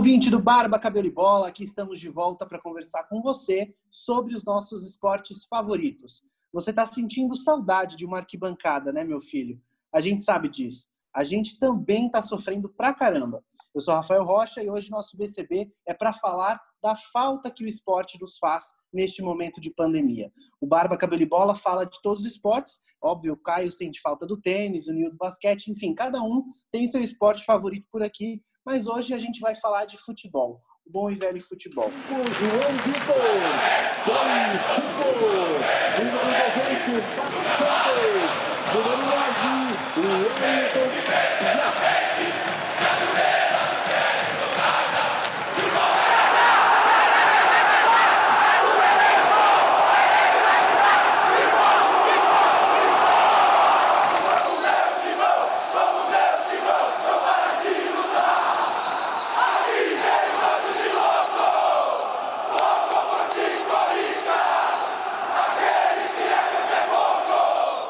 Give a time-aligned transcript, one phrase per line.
[0.00, 4.34] Ouvinte do Barba Cabelo e Bola, aqui estamos de volta para conversar com você sobre
[4.34, 6.22] os nossos esportes favoritos.
[6.54, 9.60] Você está sentindo saudade de uma arquibancada, né, meu filho?
[9.92, 10.88] A gente sabe disso.
[11.14, 13.44] A gente também está sofrendo pra caramba.
[13.74, 17.68] Eu sou Rafael Rocha e hoje nosso BCB é para falar da falta que o
[17.68, 20.32] esporte nos faz neste momento de pandemia.
[20.60, 22.80] O Barba Cabelo e Bola fala de todos os esportes.
[23.02, 26.86] Óbvio, o Caio sente falta do tênis, o Nil do basquete, enfim, cada um tem
[26.86, 28.42] seu esporte favorito por aqui.
[28.64, 30.60] Mas hoje a gente vai falar de futebol.
[30.86, 31.88] O bom e velho futebol.
[31.88, 33.14] O João Vitor,
[34.96, 35.58] futebol,
[35.98, 36.60] número 90,
[38.74, 39.20] número 9,
[39.96, 41.00] o Wellington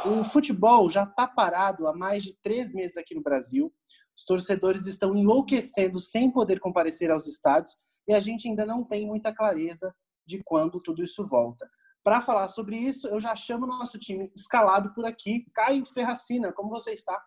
[0.02, 3.72] O futebol já está parado há mais de três meses aqui no Brasil.
[4.16, 7.76] Os torcedores estão enlouquecendo sem poder comparecer aos estádios
[8.08, 9.94] e a gente ainda não tem muita clareza
[10.26, 11.68] de quando tudo isso volta.
[12.02, 15.44] Para falar sobre isso, eu já chamo o nosso time escalado por aqui.
[15.52, 17.22] Caio Ferracina, como você está?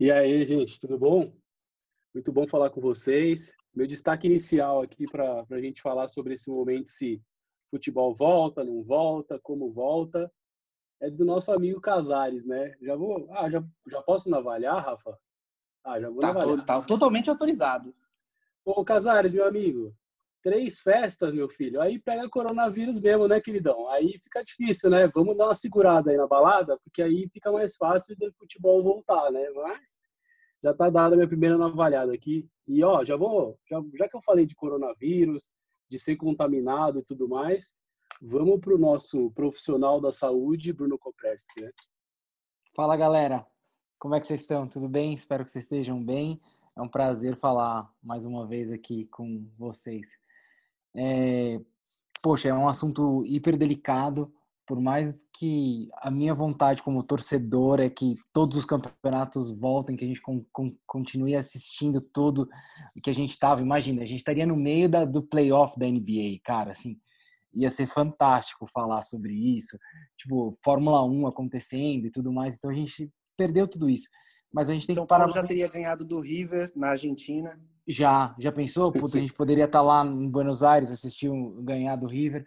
[0.00, 1.32] E aí, gente, tudo bom?
[2.12, 3.52] Muito bom falar com vocês.
[3.74, 7.22] Meu destaque inicial aqui para a gente falar sobre esse momento se
[7.70, 10.30] futebol volta, não volta, como volta
[11.00, 12.74] é do nosso amigo Casares, né?
[12.82, 13.28] Já vou.
[13.32, 15.18] Ah, já, já posso navalhar, Rafa?
[15.84, 16.66] Ah, já vou tá, navalhar.
[16.66, 17.94] Tá totalmente autorizado.
[18.64, 19.94] Ô, Casares, meu amigo,
[20.42, 21.80] três festas, meu filho.
[21.80, 23.88] Aí pega coronavírus mesmo, né, queridão?
[23.90, 25.08] Aí fica difícil, né?
[25.14, 29.30] Vamos dar uma segurada aí na balada, porque aí fica mais fácil do futebol voltar,
[29.30, 29.48] né?
[29.50, 29.98] Mas
[30.62, 32.48] já tá dada a minha primeira navalhada aqui.
[32.66, 33.58] E, ó, já vou.
[33.70, 35.52] Já, já que eu falei de coronavírus,
[35.88, 37.74] de ser contaminado e tudo mais,
[38.20, 41.70] Vamos para o nosso profissional da saúde, Bruno Kopreski, né?
[42.74, 43.46] Fala, galera.
[43.96, 44.66] Como é que vocês estão?
[44.68, 45.14] Tudo bem?
[45.14, 46.40] Espero que vocês estejam bem.
[46.76, 50.08] É um prazer falar mais uma vez aqui com vocês.
[50.96, 51.60] É...
[52.20, 54.32] Poxa, é um assunto hiper delicado,
[54.66, 60.04] por mais que a minha vontade como torcedor é que todos os campeonatos voltem, que
[60.04, 62.48] a gente con con continue assistindo tudo
[63.00, 63.62] que a gente estava.
[63.62, 66.98] Imagina, a gente estaria no meio da, do playoff da NBA, cara, assim,
[67.58, 69.76] ia ser fantástico falar sobre isso,
[70.16, 72.56] tipo, Fórmula 1 acontecendo e tudo mais.
[72.56, 74.08] Então a gente perdeu tudo isso.
[74.52, 75.24] Mas a gente tem São que parar.
[75.24, 77.58] Paulo já teria ganhado do River na Argentina.
[77.86, 78.92] Já, já pensou?
[78.92, 82.46] Puta, a gente poderia estar tá lá em Buenos Aires assistir um, ganhar do River.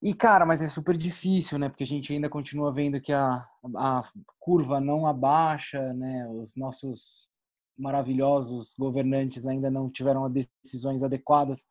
[0.00, 1.68] E, cara, mas é super difícil, né?
[1.68, 3.44] Porque a gente ainda continua vendo que a,
[3.76, 4.02] a
[4.38, 6.28] curva não abaixa, né?
[6.30, 7.28] Os nossos
[7.76, 11.66] maravilhosos governantes ainda não tiveram decisões adequadas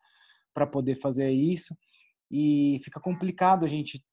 [0.54, 1.76] para poder fazer isso
[2.32, 4.04] e fica complicado a gente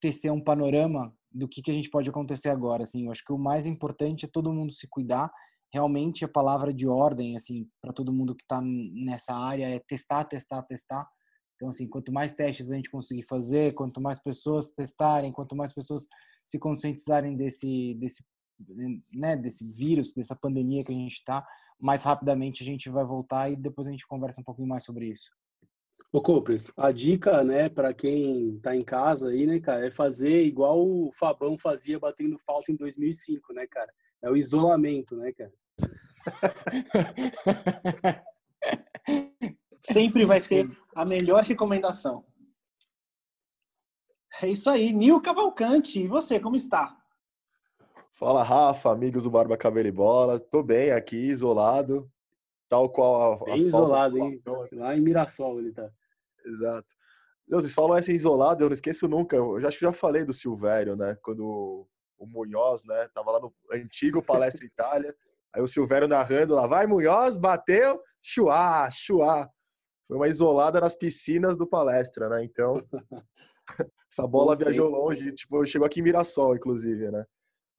[0.00, 2.82] tecer um panorama do que, que a gente pode acontecer agora.
[2.82, 5.32] Assim, eu acho que o mais importante é todo mundo se cuidar.
[5.72, 10.24] Realmente a palavra de ordem, assim, para todo mundo que está nessa área é testar,
[10.24, 11.08] testar, testar.
[11.56, 15.72] Então, assim, quanto mais testes a gente conseguir fazer, quanto mais pessoas testarem, quanto mais
[15.72, 16.06] pessoas
[16.44, 18.24] se conscientizarem desse, desse,
[19.14, 21.46] né, desse vírus, dessa pandemia que a gente está,
[21.80, 25.06] mais rapidamente a gente vai voltar e depois a gente conversa um pouquinho mais sobre
[25.06, 25.30] isso.
[26.12, 30.42] Ô, Copres, a dica, né, para quem tá em casa aí, né, cara, é fazer
[30.42, 33.90] igual o Fabão fazia batendo falta em 2005, né, cara?
[34.20, 35.52] É o isolamento, né, cara?
[39.90, 42.26] Sempre vai ser a melhor recomendação.
[44.42, 44.92] É isso aí.
[44.92, 46.94] Nil Cavalcante, e você, como está?
[48.12, 50.38] Fala, Rafa, amigos do Barba Cabelo e Bola.
[50.38, 52.06] Tô bem aqui, isolado,
[52.68, 54.40] tal qual a, Bem isolado, hein?
[54.62, 54.76] Assim.
[54.76, 55.90] Lá em Mirassol ele tá.
[56.44, 56.88] Exato.
[57.48, 59.36] Não, vocês falam essa isolada, eu não esqueço nunca.
[59.36, 61.16] Eu já, acho que já falei do Silvério, né?
[61.22, 61.86] Quando
[62.18, 63.08] o Munhoz, né?
[63.14, 65.14] Tava lá no antigo Palestra Itália.
[65.54, 69.50] Aí o Silvério narrando lá, vai Munhoz, bateu, chuá, chuá.
[70.06, 72.44] Foi uma isolada nas piscinas do Palestra, né?
[72.44, 72.82] Então,
[74.10, 77.24] essa bola viajou longe, tipo, chegou aqui em Mirassol, inclusive, né?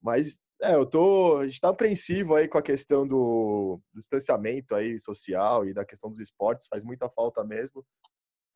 [0.01, 4.75] Mas, é, eu tô, a gente tá apreensivo aí com a questão do, do distanciamento
[4.75, 7.83] aí social e da questão dos esportes, faz muita falta mesmo.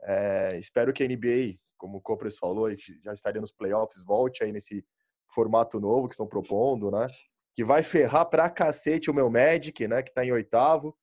[0.03, 2.69] É, espero que a NBA, como o Copres falou,
[3.03, 4.85] já estaria nos playoffs, volte aí nesse
[5.33, 7.07] formato novo que estão propondo, né?
[7.55, 10.03] Que vai ferrar pra cacete o meu Magic, né?
[10.03, 10.95] Que tá em oitavo.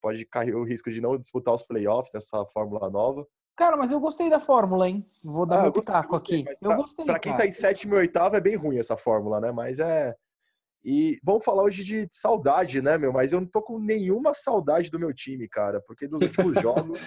[0.00, 3.26] Pode cair o risco de não disputar os playoffs nessa fórmula nova.
[3.56, 5.06] Cara, mas eu gostei da fórmula, hein?
[5.22, 6.44] Vou dar ah, meu pitaco aqui.
[6.60, 7.04] eu gostei.
[7.04, 9.52] Pra quem tá em sétimo e oitavo é bem ruim essa fórmula, né?
[9.52, 10.16] Mas é.
[10.84, 13.12] E vamos falar hoje de saudade, né, meu?
[13.12, 17.00] Mas eu não tô com nenhuma saudade do meu time, cara, porque nos últimos jogos.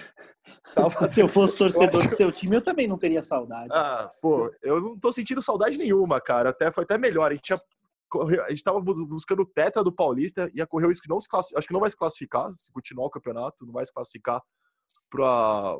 [0.74, 1.10] Tava...
[1.10, 3.68] Se eu fosse torcedor do seu time, eu também não teria saudade.
[3.70, 6.50] Ah, pô, eu não tô sentindo saudade nenhuma, cara.
[6.50, 7.30] Até foi até melhor.
[7.30, 7.60] A gente tinha
[8.46, 11.28] a gente tava buscando o tetra do Paulista, ia correr o risco de não se
[11.28, 14.40] classificar, acho que não vai se classificar, se continuar o campeonato, não vai se classificar
[15.10, 15.76] para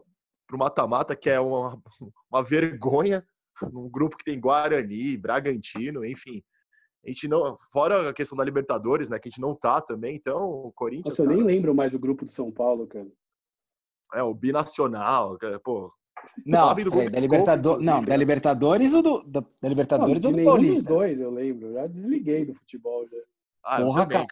[0.53, 1.81] o mata-mata, que é uma,
[2.31, 3.25] uma vergonha,
[3.73, 6.43] num grupo que tem Guarani, Bragantino, enfim.
[7.07, 10.17] A gente não, fora a questão da Libertadores, né, que a gente não tá também,
[10.17, 11.17] então o Corinthians.
[11.19, 13.07] Nossa, eu nem lembro mais o grupo do São Paulo, cara.
[14.15, 15.93] É, o binacional, pô.
[16.45, 20.45] Não, é, da Libertadores, não, da Libertadores ou do da, da Libertadores não, ou do
[20.45, 20.75] Paulista?
[20.75, 21.69] Dos dois, eu lembro.
[21.69, 23.19] Eu já desliguei do futebol já.
[23.63, 24.27] Ah, Porra, cara.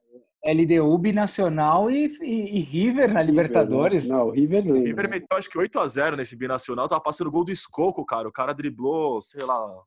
[0.45, 4.05] LDU binacional e, e, e River na Libertadores.
[4.05, 4.23] River, né?
[4.23, 4.81] Não, o River lembra.
[4.81, 7.53] O River meteu acho que 8 a 0 nesse binacional, tava passando o gol do
[7.53, 8.29] Escoco, cara.
[8.29, 9.83] O cara driblou, sei lá,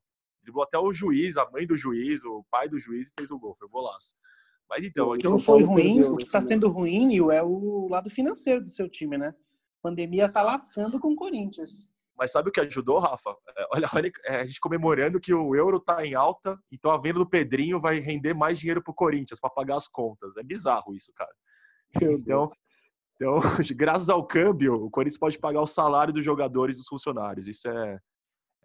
[0.47, 3.38] driblou até o juiz, a mãe do juiz, o pai do juiz e fez o
[3.38, 4.15] gol, foi golaço.
[4.69, 8.09] Mas então, o que não foi ruim, o que está sendo ruim é o lado
[8.09, 9.29] financeiro do seu time, né?
[9.29, 11.88] A pandemia tá lascando com o Corinthians.
[12.17, 13.29] Mas sabe o que ajudou, Rafa?
[13.55, 16.97] É, olha, olha é, a gente comemorando que o euro tá em alta, então a
[16.97, 20.35] venda do Pedrinho vai render mais dinheiro pro Corinthians para pagar as contas.
[20.35, 21.31] É bizarro isso, cara.
[22.27, 22.49] Então,
[23.15, 23.35] então,
[23.75, 27.47] graças ao câmbio, o Corinthians pode pagar o salário dos jogadores e dos funcionários.
[27.47, 27.99] Isso é,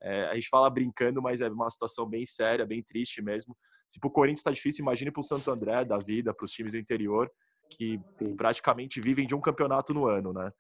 [0.03, 3.57] é, a gente fala brincando, mas é uma situação bem séria, bem triste mesmo.
[3.87, 6.79] Se pro Corinthians está difícil, imagine pro Santo André da vida, para os times do
[6.79, 7.31] interior
[7.71, 8.01] que
[8.37, 10.51] praticamente vivem de um campeonato no ano, né?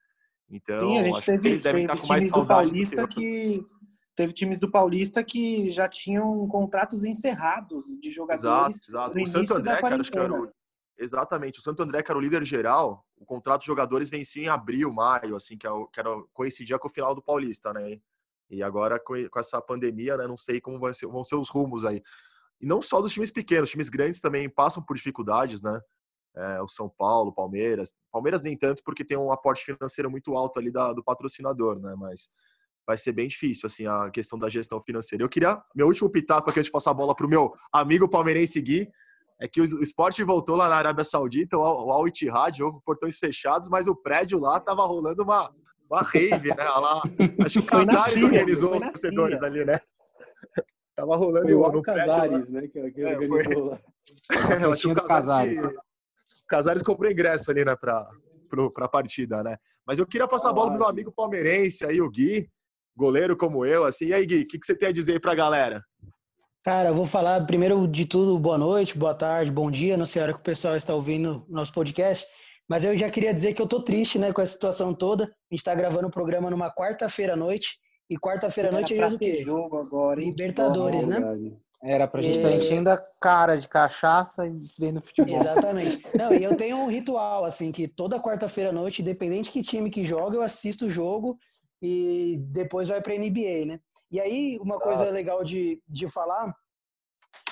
[0.50, 3.66] Então, Sim, a gente teve, teve times do Paulista que
[4.14, 8.76] teve times do Paulista que já tinham contratos encerrados de jogadores.
[8.88, 9.20] Exato, exato.
[9.20, 10.52] o Santo André, cara, acho que era o,
[10.98, 11.58] exatamente.
[11.58, 14.92] O Santo André, que era o líder geral, o contrato de jogadores vencia em abril,
[14.92, 17.98] maio, assim, que, é o, que era, coincidia com o final do Paulista, né?
[18.52, 22.02] E agora, com, essa pandemia, né, não sei como ser, vão ser os rumos aí.
[22.60, 25.80] E não só dos times pequenos, times grandes também passam por dificuldades, né?
[26.36, 27.94] é, o São Paulo, Palmeiras.
[28.10, 31.94] Palmeiras nem tanto porque tem um aporte financeiro muito alto ali da, do patrocinador, né?
[31.96, 32.30] Mas
[32.86, 35.22] vai ser bem difícil assim a questão da gestão financeira.
[35.22, 38.08] Eu queria meu último pitaco aqui antes de passar a bola para o meu amigo
[38.08, 38.90] palmeirense Gui
[39.40, 43.68] é que o, esporte voltou lá na Arábia Saudita, o Al Ittihad, jogo portões fechados,
[43.68, 45.52] mas o prédio lá tava rolando uma
[45.92, 46.64] uma rave, né?
[46.64, 47.02] Lá,
[47.44, 49.78] acho que o Casares organizou os torcedores ali, né?
[50.96, 52.62] Tava rolando foi o Casares, né?
[52.68, 53.80] Que, que é, organizou lá.
[54.50, 55.60] É, eu acho que o Casares.
[56.48, 58.08] Casares comprou ingresso ali, né, pra,
[58.72, 59.56] pra partida, né?
[59.86, 62.48] Mas eu queria passar a bola pro meu amigo palmeirense aí, o Gui,
[62.96, 64.06] goleiro como eu, assim.
[64.06, 65.82] E aí, Gui, o que, que você tem a dizer aí pra galera?
[66.64, 70.22] Cara, eu vou falar primeiro de tudo, boa noite, boa tarde, bom dia, não sei
[70.22, 72.24] a hora que o pessoal está ouvindo o nosso podcast,
[72.68, 75.24] mas eu já queria dizer que eu tô triste, né, com essa situação toda.
[75.24, 77.78] A gente tá gravando o programa numa quarta-feira à noite,
[78.08, 79.42] e quarta-feira à noite é o quê?
[79.42, 81.18] jogo agora, Libertadores, né?
[81.82, 85.34] Era pra gente estar tá enchendo a cara de cachaça e vendo futebol.
[85.34, 86.00] Exatamente.
[86.16, 89.90] Não, e eu tenho um ritual, assim, que toda quarta-feira à noite, independente que time
[89.90, 91.36] que joga, eu assisto o jogo
[91.80, 93.80] e depois vai pra NBA, né?
[94.12, 95.10] E aí, uma coisa ah.
[95.10, 96.54] legal de, de falar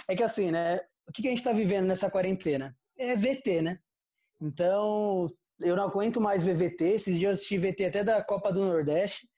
[0.06, 0.78] é que, assim, né?
[1.08, 2.76] O que, que a gente tá vivendo nessa quarentena?
[2.96, 3.78] É VT, né?
[4.40, 5.30] Então,
[5.60, 6.84] eu não aguento mais ver VT.
[6.84, 9.28] Esses dias eu assisti VT até da Copa do Nordeste.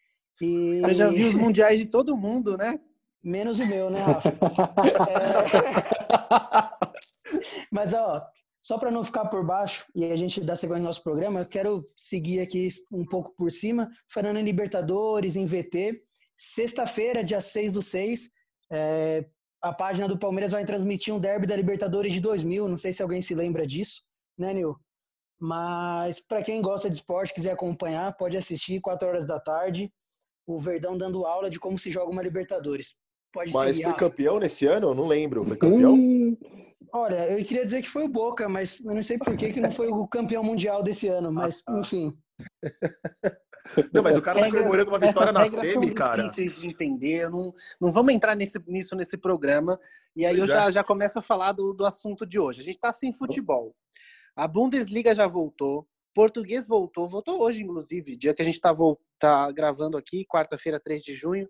[0.40, 0.80] E...
[0.82, 2.78] Eu já vi os mundiais de todo mundo, né?
[3.22, 4.30] Menos o meu, né, Rafa?
[4.30, 5.22] é...
[7.70, 8.26] Mas, ó,
[8.60, 11.46] só para não ficar por baixo e a gente dar sequência no nosso programa, eu
[11.46, 16.00] quero seguir aqui um pouco por cima, falando em Libertadores, em VT.
[16.36, 18.30] Sexta-feira, dia 6 do 6,
[18.70, 19.24] é...
[19.60, 22.68] a página do Palmeiras vai transmitir um derby da Libertadores de 2000.
[22.68, 24.02] Não sei se alguém se lembra disso,
[24.36, 24.76] né, Nil?
[25.42, 29.92] Mas para quem gosta de esporte, quiser acompanhar, pode assistir 4 horas da tarde.
[30.46, 32.94] O Verdão dando aula de como se joga uma Libertadores.
[33.32, 34.90] Pode mas foi campeão nesse ano?
[34.90, 35.44] Eu não lembro.
[35.44, 35.94] Foi campeão?
[35.94, 36.36] Hum,
[36.92, 39.60] olha, eu queria dizer que foi o Boca, mas eu não sei por que, que
[39.60, 42.16] não foi o campeão mundial desse ano, mas ah, enfim.
[43.92, 46.22] Não, mas o cara tá comemorando uma vitória na semi, cara.
[46.22, 49.76] difíceis de entender, não, não vamos entrar nesse, nisso nesse programa.
[50.14, 50.58] E aí pois eu é.
[50.58, 52.60] já, já começo a falar do, do assunto de hoje.
[52.60, 53.74] A gente tá sem futebol.
[54.34, 58.74] A Bundesliga já voltou, português voltou, voltou hoje, inclusive, dia que a gente tá,
[59.18, 61.48] tá gravando aqui, quarta-feira, 3 de junho.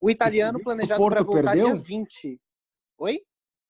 [0.00, 1.74] O italiano planejado para voltar perdeu?
[1.74, 2.40] dia 20.
[2.98, 3.20] Oi?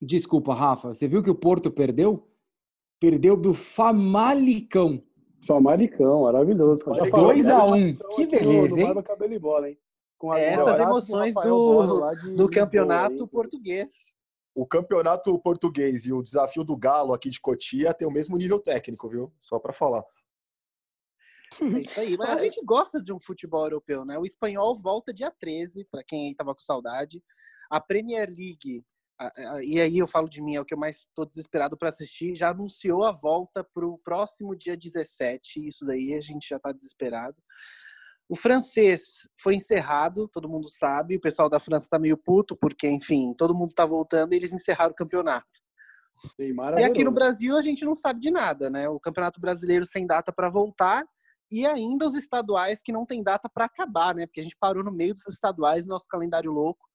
[0.01, 0.95] Desculpa, Rafa.
[0.95, 2.27] Você viu que o Porto perdeu?
[3.01, 5.03] Perdeu do Famalicão.
[5.47, 6.83] Famalicão, maravilhoso.
[6.85, 7.99] 2x1.
[8.01, 8.15] Um.
[8.15, 9.03] Que beleza, hein?
[9.03, 9.79] cabelo e bola, hein?
[10.19, 14.13] Com é, essas emoções do, do campeonato português.
[14.59, 18.59] O campeonato português e o desafio do Galo aqui de Cotia tem o mesmo nível
[18.59, 19.33] técnico, viu?
[19.41, 20.03] Só para falar.
[21.63, 22.17] É isso aí.
[22.17, 24.19] Mas a gente gosta de um futebol europeu, né?
[24.19, 27.23] O espanhol volta dia 13, para quem estava com saudade.
[27.71, 28.85] A Premier League
[29.63, 32.37] e aí eu falo de mim, é o que eu mais estou desesperado para assistir,
[32.37, 35.61] já anunciou a volta para o próximo dia 17.
[35.67, 37.37] Isso daí a gente já está desesperado.
[38.29, 41.17] O francês foi encerrado, todo mundo sabe.
[41.17, 44.53] O pessoal da França está meio puto, porque, enfim, todo mundo está voltando e eles
[44.53, 45.47] encerraram o campeonato.
[46.81, 48.89] e aqui no Brasil a gente não sabe de nada, né?
[48.89, 51.05] O Campeonato Brasileiro sem data para voltar
[51.51, 54.27] e ainda os estaduais que não tem data para acabar, né?
[54.27, 56.87] Porque a gente parou no meio dos estaduais, nosso calendário louco.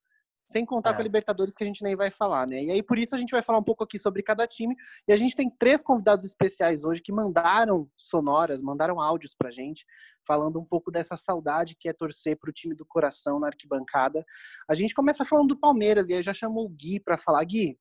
[0.46, 0.94] Sem contar é.
[0.94, 2.62] com a Libertadores, que a gente nem vai falar, né?
[2.62, 4.76] E aí, por isso, a gente vai falar um pouco aqui sobre cada time.
[5.08, 9.86] E a gente tem três convidados especiais hoje que mandaram sonoras, mandaram áudios pra gente,
[10.26, 14.24] falando um pouco dessa saudade que é torcer pro time do coração na arquibancada.
[14.68, 17.42] A gente começa falando do Palmeiras, e aí já chamou o Gui para falar.
[17.44, 17.78] Gui,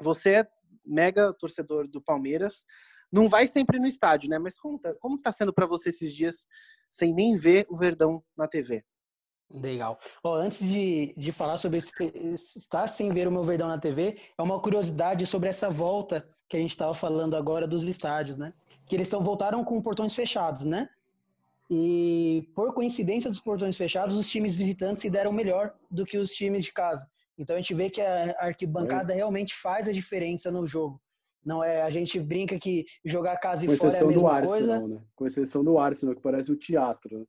[0.00, 0.48] você é
[0.84, 2.64] mega torcedor do Palmeiras,
[3.10, 4.38] não vai sempre no estádio, né?
[4.38, 6.46] Mas como tá, como tá sendo para você esses dias
[6.90, 8.84] sem nem ver o Verdão na TV?
[9.54, 9.98] Legal.
[10.22, 11.92] Oh, antes de, de falar sobre esse,
[12.56, 16.56] estar sem ver o meu Verdão na TV, é uma curiosidade sobre essa volta que
[16.56, 18.52] a gente estava falando agora dos estádios, né?
[18.86, 20.88] Que eles estão voltaram com portões fechados, né?
[21.70, 26.32] E por coincidência dos portões fechados, os times visitantes se deram melhor do que os
[26.32, 27.08] times de casa.
[27.38, 29.16] Então a gente vê que a arquibancada é.
[29.16, 31.00] realmente faz a diferença no jogo.
[31.44, 34.80] Não é, a gente brinca que jogar casa e fora é a mesma do Arsenal,
[34.80, 34.88] coisa.
[34.88, 35.02] Né?
[35.14, 37.26] Com exceção do Arsenal, que parece o um teatro.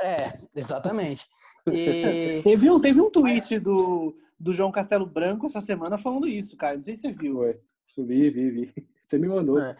[0.00, 1.26] É, exatamente.
[1.70, 2.40] E...
[2.44, 6.76] teve, um, teve um tweet do, do João Castelo Branco essa semana falando isso, cara.
[6.76, 7.38] Não sei se você viu.
[7.38, 7.58] Ué,
[7.96, 8.74] vi, vi, vi.
[9.00, 9.58] Você me mandou.
[9.58, 9.76] É.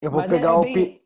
[0.00, 1.00] Eu vou Mas pegar é, o bem...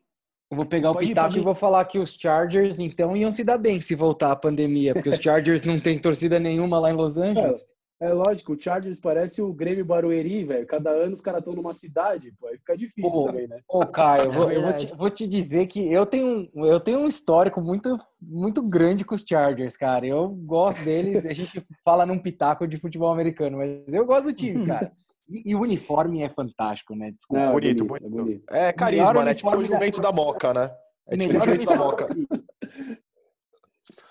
[0.49, 3.31] Eu vou pegar pode o pitaco ir, e vou falar que os Chargers, então, iam
[3.31, 6.91] se dar bem se voltar a pandemia, porque os Chargers não têm torcida nenhuma lá
[6.91, 7.67] em Los Angeles.
[7.99, 10.67] É lógico, o Chargers parece o Grêmio Barueri, velho.
[10.67, 13.61] Cada ano os caras estão numa cidade, pô, aí fica difícil pô, também, né?
[13.69, 16.99] Ô, Caio, eu, vou, eu vou, te, vou, te, dizer que eu tenho, eu tenho
[16.99, 20.05] um histórico muito, muito grande com os Chargers, cara.
[20.05, 24.33] Eu gosto deles, a gente fala num pitaco de futebol americano, mas eu gosto do
[24.33, 24.91] time, cara.
[25.29, 27.11] E, e o uniforme é fantástico, né?
[27.11, 27.43] Desculpa.
[27.43, 28.43] Não, é bonito, bonito, é bonito.
[28.51, 29.33] É carisma, né?
[29.33, 30.09] Tipo o Juventus da...
[30.09, 30.69] da Moca, né?
[31.07, 32.07] É tipo o Juventus da Moca.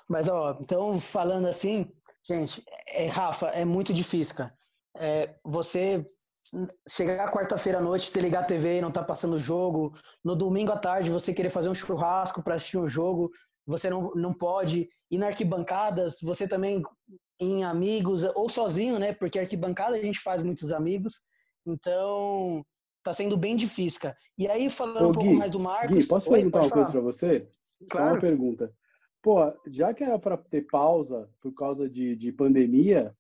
[0.09, 1.87] Mas, ó, então, falando assim,
[2.27, 4.55] Gente, é, Rafa, é muito difícil, cara.
[4.97, 6.05] É, você
[6.89, 10.37] chegar quarta-feira à noite, você ligar a TV e não tá passando o jogo, no
[10.37, 13.31] domingo à tarde você querer fazer um churrasco para assistir um jogo,
[13.67, 16.83] você não, não pode ir na arquibancadas, você também
[17.41, 19.13] em amigos ou sozinho, né?
[19.13, 21.21] Porque arquibancada a gente faz muitos amigos.
[21.67, 22.65] Então,
[23.03, 24.17] tá sendo bem difícil, cara.
[24.39, 25.97] E aí, falando Ô, um pouco mais do Marcos...
[25.97, 27.49] Gui, posso perguntar uma coisa para você?
[27.91, 28.09] Claro.
[28.09, 28.73] Só uma pergunta.
[29.25, 33.17] Pô, já que era para ter pausa por causa de, de pandemia,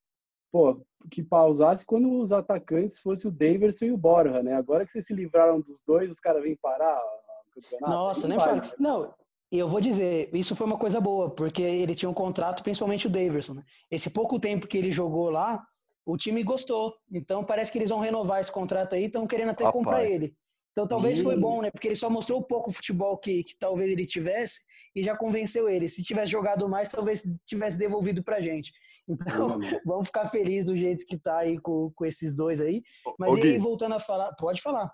[0.52, 4.54] pô, que pausasse quando os atacantes fossem o Daverson e o Borja, né?
[4.54, 7.90] Agora que vocês se livraram dos dois, os caras vêm parar o campeonato.
[7.90, 8.56] Nossa, nem fala.
[8.56, 8.70] Né?
[8.78, 9.14] Não,
[9.50, 13.10] eu vou dizer, isso foi uma coisa boa, porque ele tinha um contrato, principalmente o
[13.10, 13.54] Daverson.
[13.54, 13.64] Né?
[13.90, 15.64] Esse pouco tempo que ele jogou lá,
[16.04, 16.94] o time gostou.
[17.10, 20.36] Então parece que eles vão renovar esse contrato aí, estão querendo até comprar ele.
[20.74, 21.70] Então talvez foi bom, né?
[21.70, 24.60] Porque ele só mostrou o pouco futebol que, que, talvez ele tivesse
[24.94, 25.88] e já convenceu ele.
[25.88, 28.72] Se tivesse jogado mais, talvez tivesse devolvido pra gente.
[29.08, 32.82] Então, vamos ficar felizes do jeito que tá aí com, com esses dois aí.
[33.16, 34.92] Mas e aí, voltando a falar, pode falar.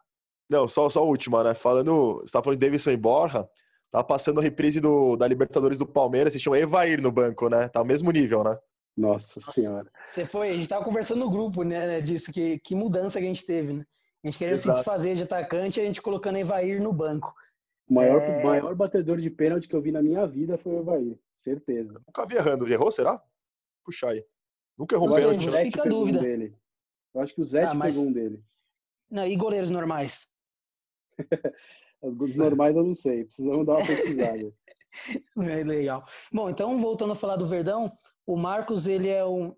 [0.51, 1.55] Não, só, só a última, né?
[1.55, 3.49] Falando, você tá falando de Davidson e Borja,
[3.91, 7.69] tá passando a reprise do, da Libertadores do Palmeiras, vocês tinham Evair no banco, né?
[7.69, 8.55] Tá ao mesmo nível, né?
[8.95, 9.87] Nossa, Nossa senhora.
[10.05, 13.29] Você foi, a gente tava conversando no grupo, né, disso, que, que mudança que a
[13.29, 13.85] gente teve, né?
[14.23, 14.79] A gente querendo Exato.
[14.79, 17.35] se desfazer de atacante, a gente colocando Evair no banco.
[17.89, 18.43] O maior, é...
[18.43, 21.19] maior batedor de pênalti que eu vi na minha vida foi o Evair.
[21.39, 22.01] Certeza.
[22.07, 22.69] Nunca vi errando.
[22.69, 23.23] Errou, será?
[23.85, 24.25] Puxa aí.
[24.77, 25.47] Nunca errou um pênalti.
[25.47, 26.19] Não fica a dúvida.
[26.19, 26.57] Um dele.
[27.15, 27.95] Eu acho que o Zé ah, mas...
[27.95, 28.45] pegou um dele.
[29.11, 30.29] Não, e goleiros normais?
[32.01, 33.25] Os normais eu não sei.
[33.25, 34.53] Precisamos dar uma pesquisada.
[35.39, 36.03] é legal.
[36.33, 37.93] Bom, então voltando a falar do Verdão,
[38.27, 39.55] o Marcos ele é um,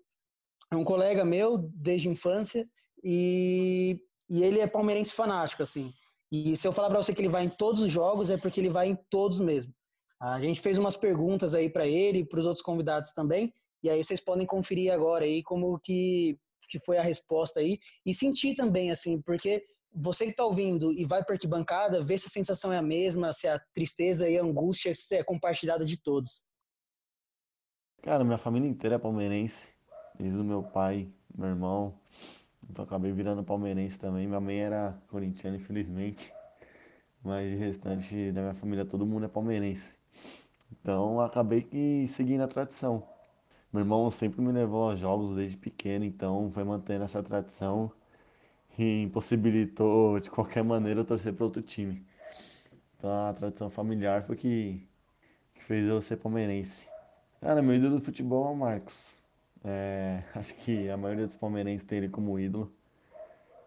[0.71, 2.67] é um colega meu desde a infância
[3.03, 3.99] e
[4.33, 5.93] e ele é palmeirense fanático, assim.
[6.31, 8.59] E se eu falar para você que ele vai em todos os jogos, é porque
[8.59, 9.71] ele vai em todos mesmo.
[10.19, 13.91] A gente fez umas perguntas aí para ele e para os outros convidados também, e
[13.91, 16.35] aí vocês podem conferir agora aí como que,
[16.67, 19.63] que foi a resposta aí e sentir também, assim, porque
[19.93, 23.33] você que está ouvindo e vai para arquibancada, vê se a sensação é a mesma,
[23.33, 26.41] se a tristeza e a angústia é compartilhada de todos.
[28.01, 29.69] Cara, minha família inteira é palmeirense,
[30.17, 31.99] desde o meu pai, meu irmão,
[32.69, 34.27] então acabei virando palmeirense também.
[34.27, 36.33] Minha mãe era corintiana, infelizmente.
[37.23, 39.95] Mas o restante da minha família, todo mundo é palmeirense.
[40.71, 43.07] Então acabei que seguindo a tradição.
[43.71, 47.91] Meu irmão sempre me levou aos jogos desde pequeno, então foi mantendo essa tradição
[48.77, 52.05] e impossibilitou de qualquer maneira eu torcer para outro time.
[52.97, 54.87] Então a tradição familiar foi que,
[55.55, 56.87] que fez eu ser palmeirense.
[57.41, 59.22] Cara, meu ídolo do futebol é o Marcos.
[59.63, 62.71] É, acho que a maioria dos palmeirenses tem ele como ídolo.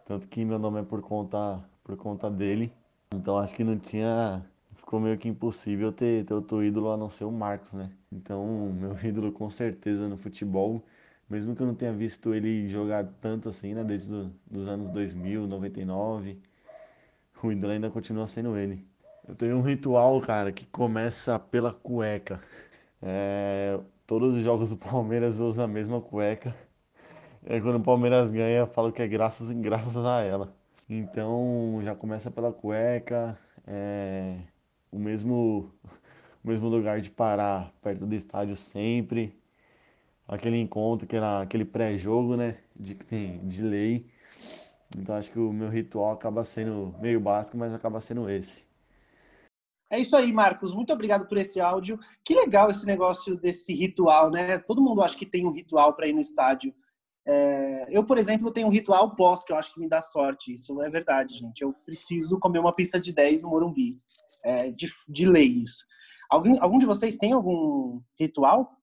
[0.07, 2.73] Tanto que meu nome é por conta, por conta dele.
[3.15, 4.45] Então acho que não tinha.
[4.75, 7.91] Ficou meio que impossível ter, ter outro ídolo a não ser o Marcos, né?
[8.13, 8.47] Então,
[8.79, 10.85] meu ídolo com certeza no futebol,
[11.29, 13.83] mesmo que eu não tenha visto ele jogar tanto assim, né?
[13.83, 16.39] Desde do, os anos 2000, 99,
[17.43, 18.87] o ídolo ainda continua sendo ele.
[19.27, 22.41] Eu tenho um ritual, cara, que começa pela cueca.
[23.03, 26.55] É, todos os jogos do Palmeiras uso a mesma cueca.
[27.45, 30.55] E quando o Palmeiras ganha, eu falo que é graças, graças a ela.
[30.89, 34.39] Então já começa pela cueca, é,
[34.91, 35.71] o mesmo,
[36.45, 39.37] o mesmo lugar de parar perto do estádio sempre.
[40.29, 42.59] Aquele encontro que era aquele pré-jogo, né?
[42.75, 44.07] De, de lei.
[44.97, 48.66] Então acho que o meu ritual acaba sendo meio básico, mas acaba sendo esse.
[49.91, 50.75] É isso aí, Marcos.
[50.75, 51.99] Muito obrigado por esse áudio.
[52.25, 54.59] Que legal esse negócio desse ritual, né?
[54.59, 56.75] Todo mundo acha que tem um ritual para ir no estádio.
[57.29, 57.87] É...
[57.89, 60.55] eu, por exemplo, tenho um ritual pós que eu acho que me dá sorte.
[60.55, 61.63] Isso não é verdade, gente.
[61.63, 63.91] Eu preciso comer uma pista de 10 no Morumbi.
[64.45, 65.85] É de, de lei isso.
[66.29, 68.76] Algum de vocês tem algum ritual?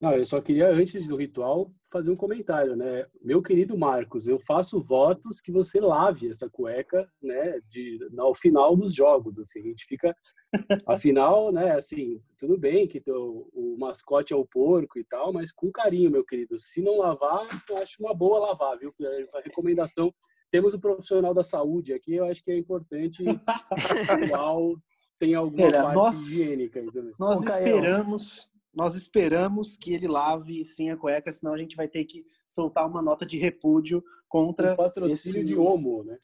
[0.00, 3.04] Não, eu só queria, antes do ritual, fazer um comentário, né?
[3.20, 8.76] Meu querido Marcos, eu faço votos que você lave essa cueca, né, de, ao final
[8.76, 10.14] dos jogos, assim, a gente fica,
[10.86, 15.50] afinal, né, assim, tudo bem que teu, o mascote é o porco e tal, mas
[15.50, 18.94] com carinho, meu querido, se não lavar, eu acho uma boa lavar, viu?
[19.34, 20.14] A recomendação,
[20.48, 23.24] temos o um profissional da saúde aqui, eu acho que é importante,
[24.32, 24.76] igual
[25.18, 26.80] tem alguma Olha, parte nós, higiênica.
[26.80, 27.12] Entendeu?
[27.18, 32.04] Nós esperamos nós esperamos que ele lave sim a cueca, senão a gente vai ter
[32.04, 34.74] que soltar uma nota de repúdio contra.
[34.74, 35.44] O patrocínio esse...
[35.44, 36.16] de homo, né?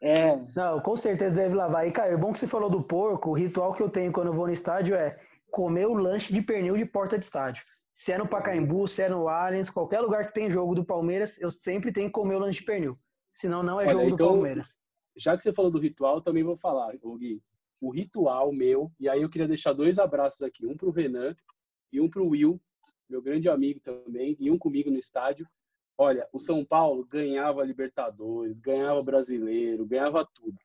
[0.00, 0.36] É.
[0.54, 1.88] Não, com certeza deve lavar.
[1.88, 3.30] E, Caio, bom que você falou do porco.
[3.30, 5.18] O ritual que eu tenho quando eu vou no estádio é
[5.50, 7.64] comer o lanche de pernil de porta de estádio.
[7.92, 11.36] Se é no Pacaembu, se é no Allianz, qualquer lugar que tem jogo do Palmeiras,
[11.40, 12.94] eu sempre tenho que comer o lanche de pernil.
[13.32, 14.68] Senão não é Olha, jogo então, do Palmeiras.
[15.16, 17.42] Já que você falou do ritual, também vou falar, Gui.
[17.80, 20.64] O ritual meu, e aí eu queria deixar dois abraços aqui.
[20.64, 21.34] Um para o Renan,
[21.92, 22.60] e um para o Will,
[23.08, 25.46] meu grande amigo também, e um comigo no estádio.
[25.96, 30.56] Olha, o São Paulo ganhava Libertadores, ganhava Brasileiro, ganhava tudo.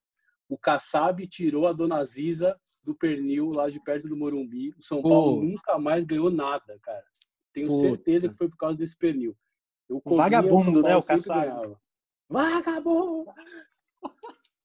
[0.48, 4.70] O Kassab tirou a Dona Ziza do pernil lá de perto do Morumbi.
[4.78, 7.04] O São Paulo nunca mais ganhou nada, cara.
[7.54, 9.36] Tenho certeza que foi por causa desse pernil.
[9.90, 10.96] Eu vagabundo, o né?
[10.96, 11.76] O Kassab.
[12.30, 13.32] Vagabundo!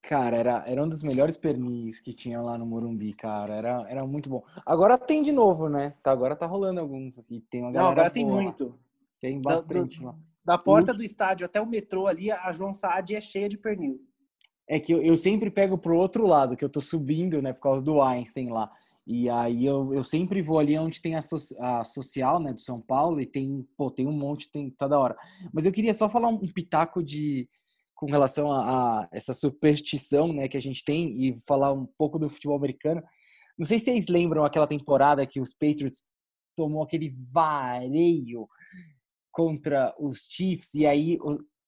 [0.09, 3.55] Cara, era, era um dos melhores pernis que tinha lá no Morumbi, cara.
[3.55, 4.43] Era, era muito bom.
[4.65, 5.93] Agora tem de novo, né?
[6.03, 7.19] Tá, agora tá rolando alguns.
[7.19, 8.75] Assim, tem uma Não, agora tem muito.
[9.21, 13.15] Tem bastante da, do, Da porta do estádio até o metrô ali, a João Saad
[13.15, 14.01] é cheia de pernil.
[14.67, 17.53] É que eu, eu sempre pego pro outro lado, que eu tô subindo, né?
[17.53, 18.73] Por causa do Einstein lá.
[19.07, 22.61] E aí eu, eu sempre vou ali onde tem a, so, a social, né, do
[22.61, 25.17] São Paulo, e tem, pô, tem um monte, tem tá hora.
[25.53, 27.47] Mas eu queria só falar um, um pitaco de,
[27.99, 28.61] com relação a,
[29.01, 33.03] a, essa superstição né, que a gente tem e falar um pouco do futebol americano.
[33.59, 36.05] Não sei se vocês lembram aquela temporada que os Patriots
[36.57, 38.49] tomou aquele vareio
[39.33, 41.19] contra os Chiefs e aí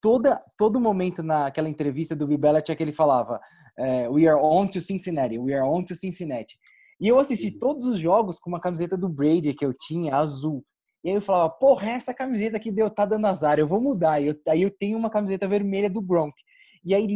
[0.01, 3.41] toda todo momento naquela entrevista do Bill Belichick ele falava
[3.77, 6.57] é, we are on to Cincinnati, we are on to Cincinnati.
[7.01, 10.65] E eu assisti todos os jogos com uma camiseta do Brady que eu tinha, azul.
[11.03, 14.21] E aí eu falava, porra, essa camiseta que deu tá dando azar, eu vou mudar.
[14.21, 16.35] E eu, aí eu tenho uma camiseta vermelha do Gronk.
[16.83, 17.07] E aí,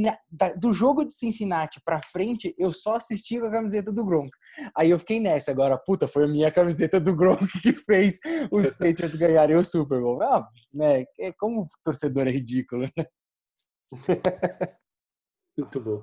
[0.58, 4.30] do jogo de Cincinnati pra frente, eu só assisti com a camiseta do Gronk.
[4.76, 5.50] Aí eu fiquei nessa.
[5.50, 8.20] Agora, puta, foi a minha camiseta do Gronk que fez
[8.50, 10.22] os Patriots ganharem o Super Bowl.
[10.22, 11.04] Ah, né?
[11.18, 13.04] É como torcedor é ridículo, né?
[15.56, 16.02] Muito bom.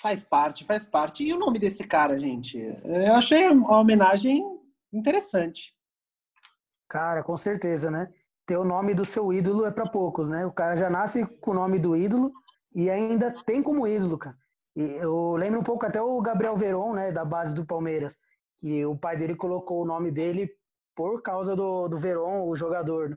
[0.00, 1.22] Faz parte, faz parte.
[1.22, 2.58] E o nome desse cara, gente?
[2.58, 4.42] Eu achei uma homenagem
[4.92, 5.75] interessante.
[6.88, 8.12] Cara, com certeza, né?
[8.46, 10.46] Ter o nome do seu ídolo é para poucos, né?
[10.46, 12.32] O cara já nasce com o nome do ídolo
[12.74, 14.36] e ainda tem como ídolo, cara.
[14.76, 18.18] E eu lembro um pouco até o Gabriel Veron, né, da base do Palmeiras,
[18.58, 20.50] que o pai dele colocou o nome dele
[20.94, 23.10] por causa do, do Veron, o jogador.
[23.10, 23.16] Né?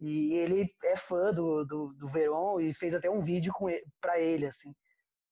[0.00, 3.84] E ele é fã do, do, do Veron e fez até um vídeo com ele,
[4.00, 4.72] pra ele, assim.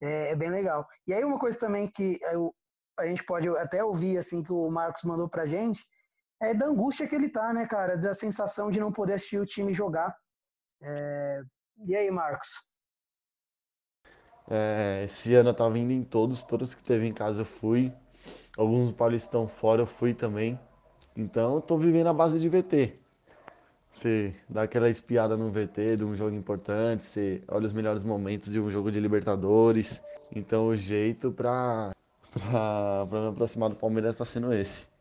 [0.01, 0.85] É, é, bem legal.
[1.07, 2.53] E aí uma coisa também que eu,
[2.99, 5.85] a gente pode até ouvir, assim, que o Marcos mandou pra gente,
[6.43, 7.97] é da angústia que ele tá, né, cara?
[7.97, 10.15] Da sensação de não poder assistir o time jogar.
[10.81, 11.41] É...
[11.85, 12.49] E aí, Marcos?
[14.49, 17.93] É, esse ano eu tava indo em todos, todos que teve em casa eu fui.
[18.57, 20.59] Alguns paulistão fora eu fui também.
[21.15, 22.99] Então eu tô vivendo a base de VT.
[23.91, 28.51] Você dá aquela espiada no VT de um jogo importante, você olha os melhores momentos
[28.51, 30.01] de um jogo de Libertadores.
[30.35, 31.91] Então o jeito pra,
[32.33, 34.92] pra, pra me aproximar do Palmeiras tá sendo esse.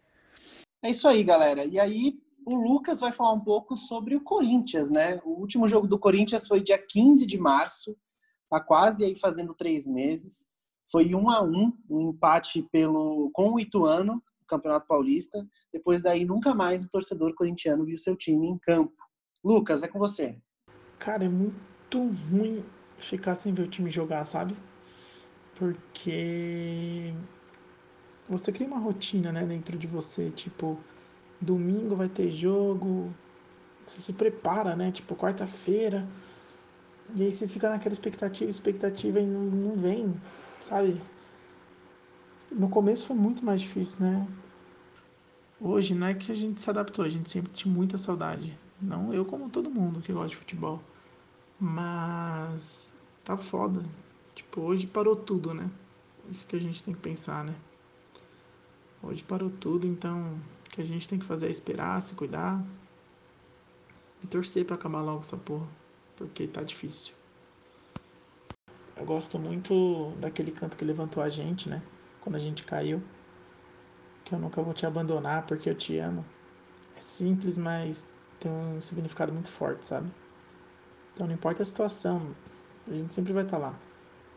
[0.82, 1.64] É isso aí, galera.
[1.64, 5.20] E aí, o Lucas vai falar um pouco sobre o Corinthians, né?
[5.24, 7.96] O último jogo do Corinthians foi dia 15 de março,
[8.50, 10.48] tá quase aí fazendo três meses.
[10.90, 15.46] Foi um a um, um empate pelo com o Ituano, no Campeonato Paulista.
[15.72, 18.96] Depois daí, nunca mais o torcedor corintiano viu seu time em campo.
[19.44, 20.36] Lucas, é com você.
[20.98, 21.98] Cara, é muito
[22.30, 22.64] ruim
[22.98, 24.56] ficar sem ver o time jogar, sabe?
[25.54, 27.14] Porque
[28.28, 30.78] você cria uma rotina, né, dentro de você, tipo,
[31.40, 33.12] domingo vai ter jogo,
[33.84, 36.06] você se prepara, né, tipo, quarta-feira,
[37.14, 40.14] e aí você fica naquela expectativa, expectativa e não, não vem,
[40.60, 41.00] sabe?
[42.50, 44.26] No começo foi muito mais difícil, né?
[45.60, 48.58] Hoje não é que a gente se adaptou, a gente sempre tinha muita saudade.
[48.80, 50.82] Não eu como todo mundo que gosta de futebol.
[51.60, 53.84] Mas tá foda.
[54.34, 55.70] Tipo, hoje parou tudo, né?
[56.30, 57.54] Isso que a gente tem que pensar, né?
[59.02, 62.64] Hoje parou tudo, então o que a gente tem que fazer é esperar, se cuidar
[64.22, 65.66] e torcer para acabar logo essa porra,
[66.16, 67.12] porque tá difícil.
[68.96, 71.82] Eu gosto muito daquele canto que levantou a gente, né?
[72.20, 73.02] Quando a gente caiu.
[74.24, 76.24] Que eu nunca vou te abandonar porque eu te amo.
[76.96, 78.06] É simples, mas
[78.38, 80.08] tem um significado muito forte, sabe?
[81.12, 82.34] Então não importa a situação,
[82.86, 83.78] a gente sempre vai estar tá lá.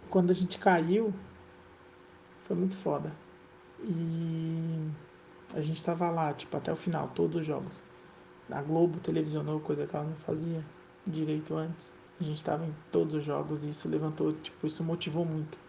[0.09, 1.13] Quando a gente caiu,
[2.39, 3.24] foi muito foda.
[3.83, 4.89] E
[5.53, 7.83] a gente tava lá, tipo, até o final, todos os jogos.
[8.49, 10.63] A Globo televisionou, coisa que ela não fazia
[11.05, 11.93] direito antes.
[12.19, 15.59] A gente tava em todos os jogos e isso levantou, tipo, isso motivou muito.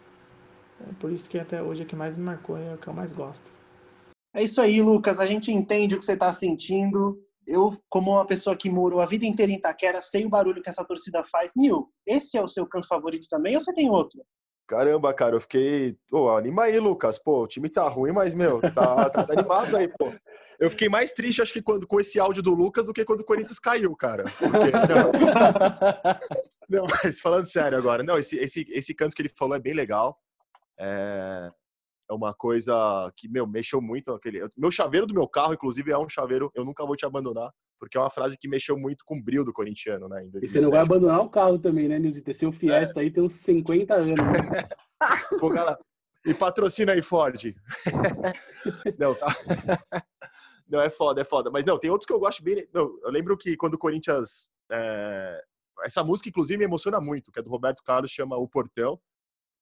[0.81, 2.93] É por isso que até hoje é que mais me marcou, é o que eu
[2.93, 3.51] mais gosto.
[4.35, 5.19] É isso aí, Lucas.
[5.19, 7.19] A gente entende o que você está sentindo.
[7.47, 10.69] Eu, como uma pessoa que morou a vida inteira em Itaquera, sei o barulho que
[10.69, 11.53] essa torcida faz.
[11.57, 14.23] Nil, esse é o seu canto favorito também ou você tem outro?
[14.67, 15.97] Caramba, cara, eu fiquei.
[16.11, 17.19] Pô, anima aí, Lucas.
[17.19, 20.13] Pô, o time tá ruim, mas, meu, tá, tá animado aí, pô.
[20.59, 23.21] Eu fiquei mais triste, acho que, quando, com esse áudio do Lucas do que quando
[23.21, 24.25] o Corinthians caiu, cara.
[24.25, 24.73] Porque,
[26.69, 29.61] não, não, mas falando sério agora, não, esse, esse, esse canto que ele falou é
[29.61, 30.19] bem legal.
[30.81, 31.51] É,
[32.11, 34.13] é uma coisa que, meu, mexeu muito.
[34.13, 37.53] Aquele, meu chaveiro do meu carro, inclusive, é um chaveiro, eu nunca vou te abandonar,
[37.79, 40.29] porque é uma frase que mexeu muito com o brilho do corintiano, né?
[40.43, 42.23] e você não vai abandonar o carro também, né, Nilson?
[42.23, 43.05] Ter seu Fiesta é.
[43.05, 44.17] aí tem uns 50 anos.
[44.17, 44.69] Né?
[45.41, 45.79] Pô, galera,
[46.25, 47.55] e patrocina aí, Ford.
[48.99, 49.27] não, tá.
[50.69, 51.49] Não, é foda, é foda.
[51.49, 52.67] Mas não, tem outros que eu gosto bem.
[52.75, 54.49] Não, eu lembro que quando o Corinthians.
[54.69, 55.41] É...
[55.85, 58.99] Essa música, inclusive, me emociona muito, que é do Roberto Carlos, chama O Portão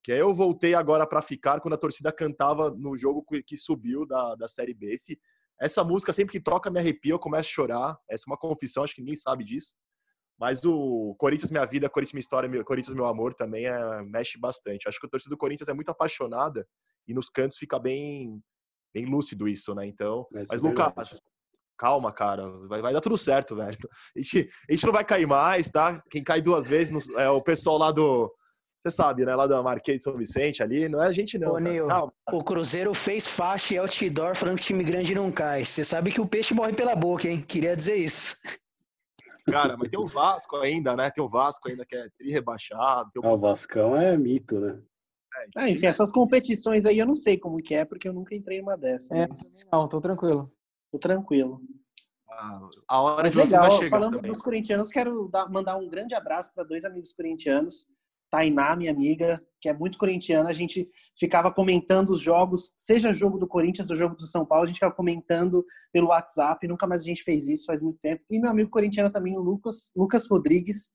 [0.04, 4.06] que aí eu voltei agora para ficar quando a torcida cantava no jogo que subiu
[4.06, 4.92] da, da Série B.
[4.92, 5.18] Esse,
[5.60, 7.98] essa música, sempre que toca, me arrepia, eu começo a chorar.
[8.10, 9.74] Essa é uma confissão, acho que ninguém sabe disso.
[10.38, 14.88] Mas o Corinthians Minha Vida, Corinthians Minha História, Corinthians Meu Amor também é, mexe bastante.
[14.88, 16.66] Acho que a torcida do Corinthians é muito apaixonada
[17.06, 18.42] e nos cantos fica bem,
[18.92, 19.86] bem lúcido isso, né?
[19.86, 21.20] Então, mas, mas Lucas,
[21.78, 23.78] calma, cara, vai, vai dar tudo certo, velho.
[24.16, 26.02] A gente, a gente não vai cair mais, tá?
[26.10, 28.32] Quem cai duas vezes é o pessoal lá do
[28.84, 29.34] você sabe, né?
[29.34, 31.54] Lá da Marquês de São Vicente ali, não é a gente não.
[31.54, 31.88] Ô, Nil,
[32.30, 35.64] o Cruzeiro fez faixa e outdoor falando que time grande não cai.
[35.64, 37.40] Você sabe que o peixe morre pela boca, hein?
[37.40, 38.36] Queria dizer isso.
[39.50, 41.10] Cara, mas tem o Vasco ainda, né?
[41.10, 43.10] Tem o Vasco ainda que é tri rebaixado.
[43.16, 43.26] O...
[43.26, 44.78] Ah, o Vascão é mito, né?
[45.36, 48.34] É, ah, enfim, essas competições aí eu não sei como que é, porque eu nunca
[48.34, 49.10] entrei numa dessas.
[49.10, 49.50] É, mas...
[49.72, 50.52] não, tô tranquilo.
[50.92, 51.60] Tô tranquilo.
[52.30, 54.30] Ah, a hora mas legal, falando também.
[54.30, 57.86] dos corintianos, quero dar, mandar um grande abraço para dois amigos corintianos
[58.34, 63.38] Tainá, minha amiga, que é muito corintiana, a gente ficava comentando os jogos, seja jogo
[63.38, 67.02] do Corinthians ou jogo do São Paulo, a gente ficava comentando pelo WhatsApp, nunca mais
[67.02, 68.24] a gente fez isso faz muito tempo.
[68.28, 70.90] E meu amigo corintiano também, o Lucas, Lucas Rodrigues,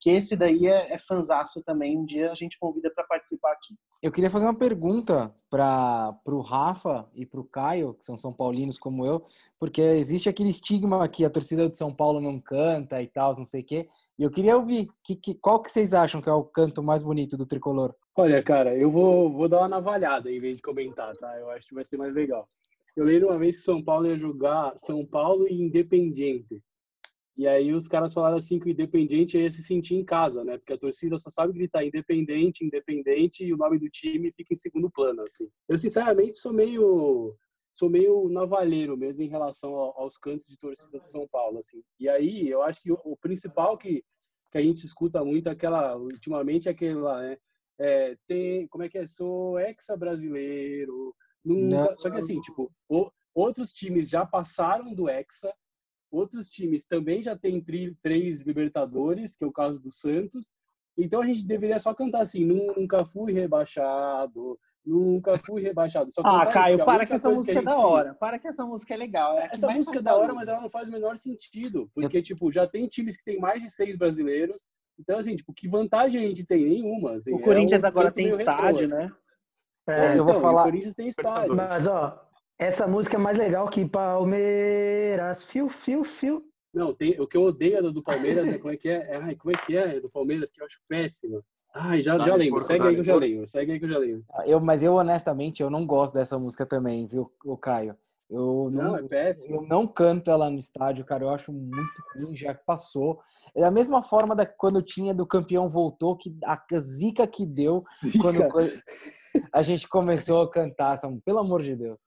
[0.00, 3.74] que esse daí é, é fanzaço também, um dia a gente convida para participar aqui.
[4.00, 8.32] Eu queria fazer uma pergunta para o Rafa e para o Caio, que são São
[8.32, 9.24] Paulinos como eu,
[9.58, 13.44] porque existe aquele estigma que a torcida de São Paulo não canta e tal, não
[13.44, 13.88] sei o quê.
[14.18, 17.02] E eu queria ouvir, que, que, qual que vocês acham que é o canto mais
[17.02, 17.94] bonito do Tricolor?
[18.16, 21.36] Olha, cara, eu vou, vou dar uma navalhada em vez de comentar, tá?
[21.36, 22.46] Eu acho que vai ser mais legal.
[22.96, 26.62] Eu lembro uma vez que São Paulo ia jogar São Paulo e Independiente.
[27.36, 30.56] E aí os caras falaram assim que o Independiente ia se sentir em casa, né?
[30.58, 34.56] Porque a torcida só sabe gritar Independente, Independente e o nome do time fica em
[34.56, 35.48] segundo plano, assim.
[35.68, 37.34] Eu, sinceramente, sou meio
[37.74, 41.82] sou meio navalheiro mesmo em relação aos cantos de torcida de São Paulo, assim.
[41.98, 44.04] E aí, eu acho que o, principal que,
[44.52, 47.36] que a gente escuta muito, aquela, ultimamente, é aquela, né?
[47.76, 49.06] É, tem, como é que é?
[49.06, 51.14] Sou exa-brasileiro.
[51.44, 55.52] Nunca, só que assim, tipo, o, outros times já passaram do hexa,
[56.10, 60.54] outros times também já têm tri, três Libertadores, que é o caso do Santos,
[60.96, 66.12] Então a gente deveria só cantar assim, nunca fui rebaixado, nunca fui rebaixado.
[66.12, 68.14] Só Ah, Caio, que para que essa música a é da hora.
[68.14, 69.38] Para que essa música é legal.
[69.38, 71.90] É que Essa música é da hora, mas ela não faz o menor sentido.
[71.94, 74.68] Porque, tipo, já tem times que tem mais de seis brasileiros.
[74.98, 76.64] Então, assim, tipo, que vantagem a gente tem?
[76.64, 77.12] Nenhuma.
[77.12, 77.32] assim.
[77.34, 78.96] O É Corinthians um agora tem retrô, estádio, assim.
[78.96, 79.12] né?
[79.88, 81.54] É, eu vou Então, falar- O Corinthians tem estádio.
[81.54, 82.26] mas, ó,
[82.58, 85.42] essa música é mais legal que Palmeiras.
[85.44, 86.44] Fio, fio, fio.
[86.72, 88.96] Não, tem, o que eu odeio do, do Palmeiras é como é que é?
[89.08, 91.42] é, Ai, como é que é do Palmeiras que eu acho péssima.
[91.74, 92.60] Ai, já, já lembro.
[92.60, 93.46] porco, Segue aí que eu já lembro.
[93.48, 94.24] Segue aí que eu já lembro.
[94.46, 97.96] Eu, mas eu, honestamente, eu não gosto dessa música também, viu, o Caio?
[98.30, 99.56] Eu Não, não, é péssimo.
[99.56, 101.24] eu não canto ela no estádio, cara.
[101.24, 103.20] Eu acho muito ruim, já que passou.
[103.54, 107.82] É da mesma forma da quando tinha do campeão voltou, que a zica que deu
[108.18, 108.48] quando Fica.
[108.48, 108.80] co-
[109.52, 112.00] a gente começou a cantar, essa- pelo amor de Deus.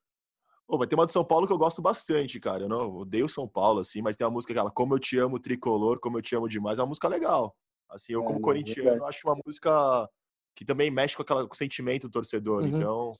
[0.66, 2.64] Pô, mas tem uma de São Paulo que eu gosto bastante, cara.
[2.64, 5.38] Eu não odeio São Paulo, assim, mas tem uma música aquela Como Eu Te Amo
[5.38, 7.54] Tricolor, Como Eu Te Amo Demais, é uma música legal.
[7.90, 10.08] Assim, eu É, como não, corintiano acho uma música
[10.54, 12.62] que também mexe com, aquela, com o sentimento do torcedor.
[12.62, 12.68] Uhum.
[12.68, 13.16] Então,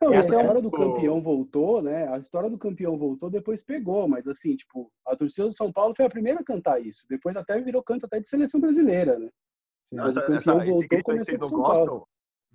[0.00, 2.08] Não, Essa a é história do campeão voltou, né?
[2.08, 5.94] A história do campeão voltou, depois pegou, mas assim, tipo, a torcida do São Paulo
[5.96, 7.06] foi a primeira a cantar isso.
[7.08, 9.28] Depois até virou canto até de seleção brasileira, né?
[9.84, 10.00] Sim.
[10.00, 12.06] Essa, campeão essa, esse voltou, grito aí que vocês não gostam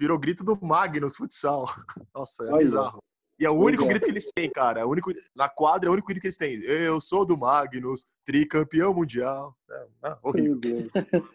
[0.01, 1.65] virou grito do Magnus Futsal.
[2.15, 2.57] Nossa, é Olha.
[2.57, 3.03] bizarro.
[3.41, 4.81] E é o único grito que eles têm, cara.
[4.81, 6.61] É o único, na quadra é o único grito que eles têm.
[6.61, 9.57] Eu sou do Magnus, tricampeão mundial.
[10.21, 10.51] Horrível.
[10.51, 10.89] Meu Deus.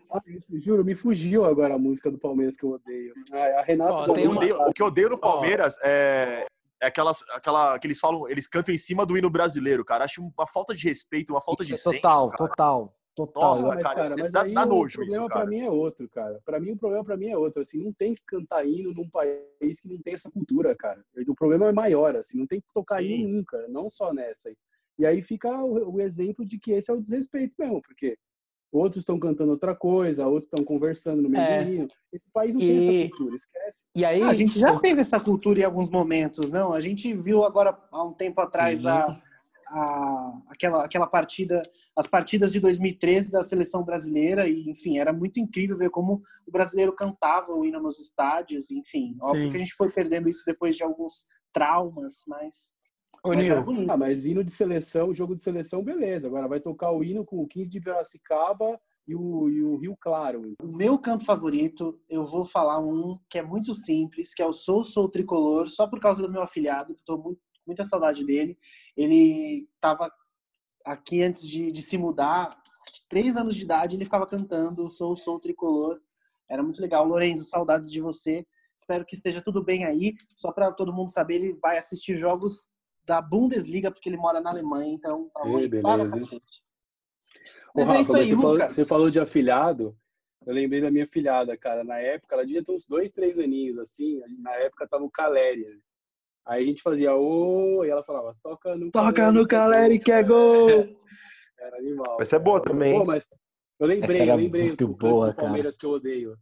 [0.08, 3.12] Ah, eu juro, me fugiu agora a música do Palmeiras que eu odeio.
[3.32, 4.14] Ah, a Renata.
[4.14, 6.46] Tem eu odeio- o que eu odeio no Palmeiras é,
[6.80, 10.04] é aquelas, aquela que eles falam, eles cantam em cima do hino brasileiro, cara.
[10.04, 12.48] Acho uma falta de respeito, uma falta de Isso é senso, total, cara.
[12.48, 13.42] total, total.
[13.48, 15.46] Nossa, mas, cara, cara, mas dá- aí dá o nojo problema isso, pra cara.
[15.50, 16.40] mim é outro, cara.
[16.44, 19.08] Pra mim o problema pra mim é outro, assim, não tem que cantar hino num
[19.08, 21.02] país que não tem essa cultura, cara.
[21.26, 23.08] O problema é maior, assim, não tem que tocar Sim.
[23.08, 24.52] hino nunca, não só nessa.
[24.98, 28.16] E aí fica o, o exemplo de que esse é o desrespeito mesmo, porque
[28.70, 31.64] outros estão cantando outra coisa, outros estão conversando no meio É.
[31.64, 31.88] do hino.
[32.12, 33.84] Esse país não tem E- essa cultura, esquece.
[33.96, 36.72] E aí, Ah, A gente já teve essa cultura em alguns momentos, não?
[36.72, 39.20] A gente viu agora há um tempo atrás a,
[39.68, 41.62] a- aquela, aquela partida,
[41.96, 46.50] as partidas de 2013 da seleção brasileira, e enfim, era muito incrível ver como o
[46.50, 49.16] brasileiro cantava o hino nos estádios, enfim.
[49.20, 49.50] Óbvio Sim.
[49.50, 52.72] que a gente foi perdendo isso depois de alguns traumas, mas,
[53.24, 53.90] Ô, mas era Nil, bonito.
[53.90, 56.28] Ah, mas hino de seleção, jogo de seleção, beleza.
[56.28, 59.96] Agora vai tocar o hino com o 15 de Piracicaba e o, e o Rio
[60.00, 60.54] Claro.
[60.62, 64.52] O meu canto favorito, eu vou falar um que é muito simples, que é o
[64.52, 68.56] Sou Sou Tricolor, só por causa do meu afilhado, que estou muito, muita saudade dele.
[68.96, 70.10] Ele estava
[70.84, 72.56] aqui antes de, de se mudar,
[73.08, 76.00] três anos de idade, ele ficava cantando Sou Sou Tricolor.
[76.48, 77.04] Era muito legal.
[77.04, 78.46] Lorenzo, saudades de você.
[78.76, 80.14] Espero que esteja tudo bem aí.
[80.36, 82.68] Só para todo mundo saber, ele vai assistir jogos
[83.04, 86.62] da Bundesliga, porque ele mora na Alemanha, então tá longe para cacete.
[87.74, 88.72] Ô, Mas é Rafa, isso aí, você, falou, Lucas.
[88.72, 89.96] você falou de afilhado.
[90.46, 91.82] Eu lembrei da minha afilhada, cara.
[91.82, 94.20] Na época, ela devia ter uns dois, três aninhos, assim.
[94.38, 95.66] Na época tava o Caléria.
[96.46, 100.12] Aí a gente fazia ô, e ela falava, toca no Toca no Caleri Caleri que
[100.12, 100.68] é gol!
[101.58, 102.18] Era animal.
[102.20, 103.06] Essa é boa também, Pô, hein?
[103.06, 103.28] mas
[103.80, 106.36] eu lembrei, eu lembrei muito do canto boa, do Palmeiras que eu odeio.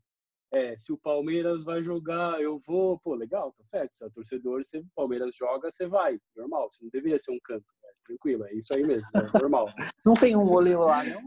[0.53, 3.01] É, se o Palmeiras vai jogar, eu vou.
[3.01, 3.93] Pô, legal, tá certo.
[3.93, 6.17] Se é torcedor, se o Palmeiras joga, você vai.
[6.37, 6.71] Normal.
[6.71, 7.65] Você não deveria ser um canto.
[7.83, 7.89] né?
[8.05, 9.09] Tranquilo, é isso aí mesmo.
[9.15, 9.67] É normal.
[10.07, 11.23] Não tem um olho lá, não?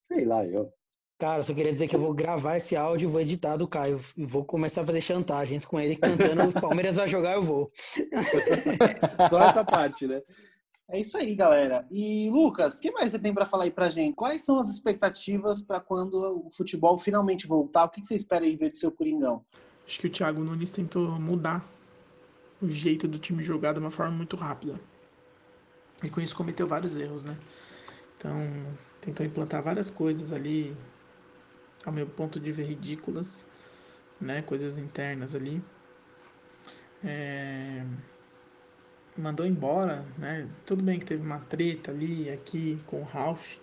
[0.00, 0.72] Sei lá, eu.
[1.18, 3.66] Cara, eu só queria dizer que eu vou gravar esse áudio e vou editar do
[3.66, 4.00] Caio.
[4.16, 7.70] E vou começar a fazer chantagens com ele cantando o Palmeiras vai jogar, eu vou.
[9.28, 10.22] Só essa parte, né?
[10.90, 11.86] É isso aí, galera.
[11.90, 14.14] E Lucas, o que mais você tem para falar aí pra gente?
[14.14, 17.84] Quais são as expectativas para quando o futebol finalmente voltar?
[17.84, 19.44] O que você espera aí ver do seu Coringão?
[19.86, 21.66] Acho que o Thiago Nunes tentou mudar
[22.62, 24.80] o jeito do time jogar de uma forma muito rápida.
[26.02, 27.36] E com isso cometeu vários erros, né?
[28.16, 28.32] Então,
[29.00, 30.76] tentou implantar várias coisas ali,
[31.84, 33.46] ao meu ponto de ver, ridículas,
[34.20, 34.42] né?
[34.42, 35.62] Coisas internas ali.
[37.04, 37.84] É,
[39.18, 40.48] Mandou embora, né?
[40.64, 43.56] Tudo bem que teve uma treta ali, aqui, com o Ralph,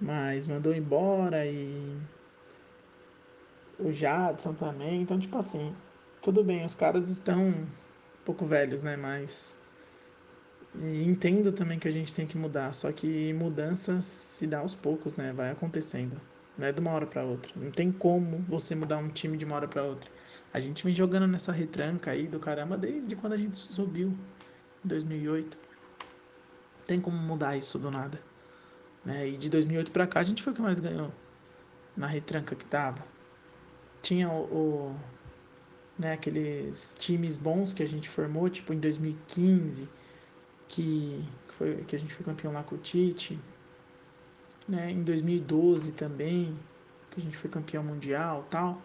[0.00, 1.96] mas mandou embora e
[3.78, 5.02] o Jadson também.
[5.02, 5.72] Então, tipo assim,
[6.20, 7.66] tudo bem, os caras estão um
[8.24, 8.96] pouco velhos, né?
[8.96, 9.56] Mas
[10.74, 12.72] e entendo também que a gente tem que mudar.
[12.74, 15.32] Só que mudança se dá aos poucos, né?
[15.32, 16.20] Vai acontecendo.
[16.56, 17.52] Não é de uma hora para outra.
[17.56, 20.10] Não tem como você mudar um time de uma hora para outra.
[20.52, 24.08] A gente vem jogando nessa retranca aí do caramba desde quando a gente subiu,
[24.84, 25.58] em 2008.
[25.58, 28.20] Não tem como mudar isso do nada.
[29.04, 29.28] Né?
[29.28, 31.12] E de 2008 para cá a gente foi o que mais ganhou
[31.96, 33.12] na retranca que tava
[34.02, 34.96] tinha o, o,
[35.98, 39.88] né, aqueles times bons que a gente formou, tipo em 2015,
[40.68, 43.38] que, foi, que a gente foi campeão lá com o Tite,
[44.68, 46.56] né, em 2012 também,
[47.10, 48.80] que a gente foi campeão mundial tal,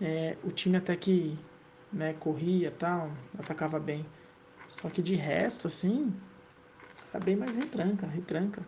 [0.00, 1.38] é, o time até que
[1.92, 4.04] né, corria tal, atacava bem.
[4.66, 6.12] Só que de resto, assim,
[7.12, 8.62] era bem mais retranca, retranca.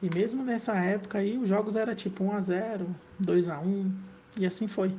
[0.00, 2.86] E mesmo nessa época aí, os jogos eram tipo 1x0,
[3.20, 3.92] 2x1,
[4.38, 4.96] e assim foi.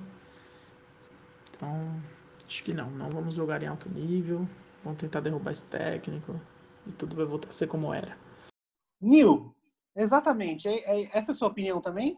[1.50, 2.02] Então,
[2.48, 4.48] acho que não, não vamos jogar em alto nível,
[4.84, 6.40] vamos tentar derrubar esse técnico,
[6.88, 8.18] e tudo vai voltar a ser como era.
[9.02, 9.54] Nil,
[9.96, 10.68] exatamente.
[10.68, 12.18] É, é, essa é a sua opinião também?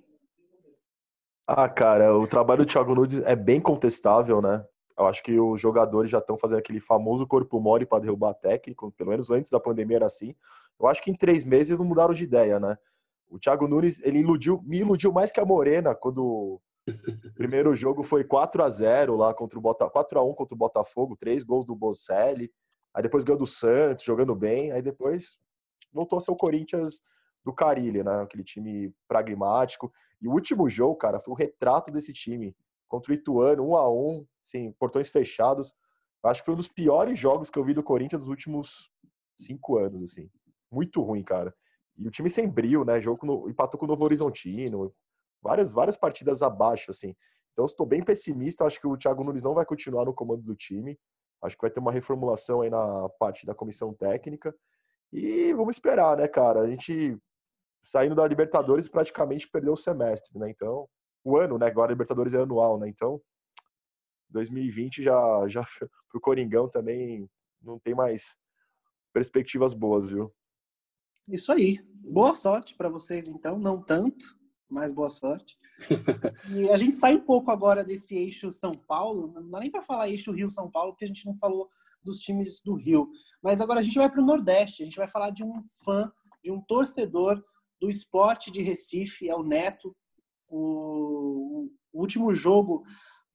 [1.47, 4.65] Ah, cara, o trabalho do Thiago Nunes é bem contestável, né?
[4.97, 8.91] Eu acho que os jogadores já estão fazendo aquele famoso corpo mole para derrubar técnico,
[8.93, 10.33] pelo menos antes da pandemia era assim.
[10.79, 12.77] Eu acho que em três meses não mudaram de ideia, né?
[13.29, 16.61] O Thiago Nunes, ele iludiu, me iludiu mais que a Morena quando o
[17.35, 20.57] primeiro jogo foi 4 a 0 lá contra o Botafogo, 4 a 1 contra o
[20.57, 22.51] Botafogo, três gols do Bocelli.
[22.93, 25.37] Aí depois ganhou do Santos, jogando bem, aí depois
[25.91, 27.01] voltou a ser o Corinthians
[27.45, 28.23] do Carilli, né?
[28.23, 29.93] Aquele time pragmático.
[30.19, 32.55] E o último jogo, cara, foi o retrato desse time.
[32.87, 35.75] Contra o Ituano, um a um, sim, portões fechados.
[36.23, 38.89] Acho que foi um dos piores jogos que eu vi do Corinthians nos últimos
[39.39, 40.27] cinco anos, assim.
[40.71, 41.53] Muito ruim, cara.
[41.95, 42.99] E o time sem brilho, né?
[42.99, 44.91] Jogo no, empatou com o Novo Horizontino.
[45.41, 47.15] Várias, várias partidas abaixo, assim.
[47.53, 48.65] Então, estou bem pessimista.
[48.65, 50.97] Acho que o Thiago Nunes não vai continuar no comando do time.
[51.43, 54.53] Acho que vai ter uma reformulação aí na parte da comissão técnica.
[55.13, 56.61] E vamos esperar, né, cara?
[56.61, 57.17] A gente
[57.85, 60.49] saindo da Libertadores praticamente perdeu o semestre, né?
[60.49, 60.89] Então,
[61.23, 61.67] o ano, né?
[61.67, 62.89] Agora a Libertadores é anual, né?
[62.89, 63.21] Então,
[64.29, 65.63] 2020 já, já
[66.09, 67.29] pro Coringão também
[67.61, 68.37] não tem mais
[69.13, 70.33] perspectivas boas, viu?
[71.27, 71.79] Isso aí.
[71.93, 73.59] Boa sorte para vocês, então.
[73.59, 74.35] Não tanto,
[74.67, 75.55] mas boa sorte.
[76.57, 79.31] e a gente sai um pouco agora desse eixo São Paulo.
[79.31, 81.69] Não dá nem para falar eixo Rio-São Paulo, porque a gente não falou
[82.03, 83.07] dos times do Rio.
[83.43, 84.81] Mas agora a gente vai para o Nordeste.
[84.81, 86.11] A gente vai falar de um fã,
[86.43, 87.43] de um torcedor
[87.79, 89.95] do esporte de Recife, é o Neto.
[90.47, 92.83] O, o último jogo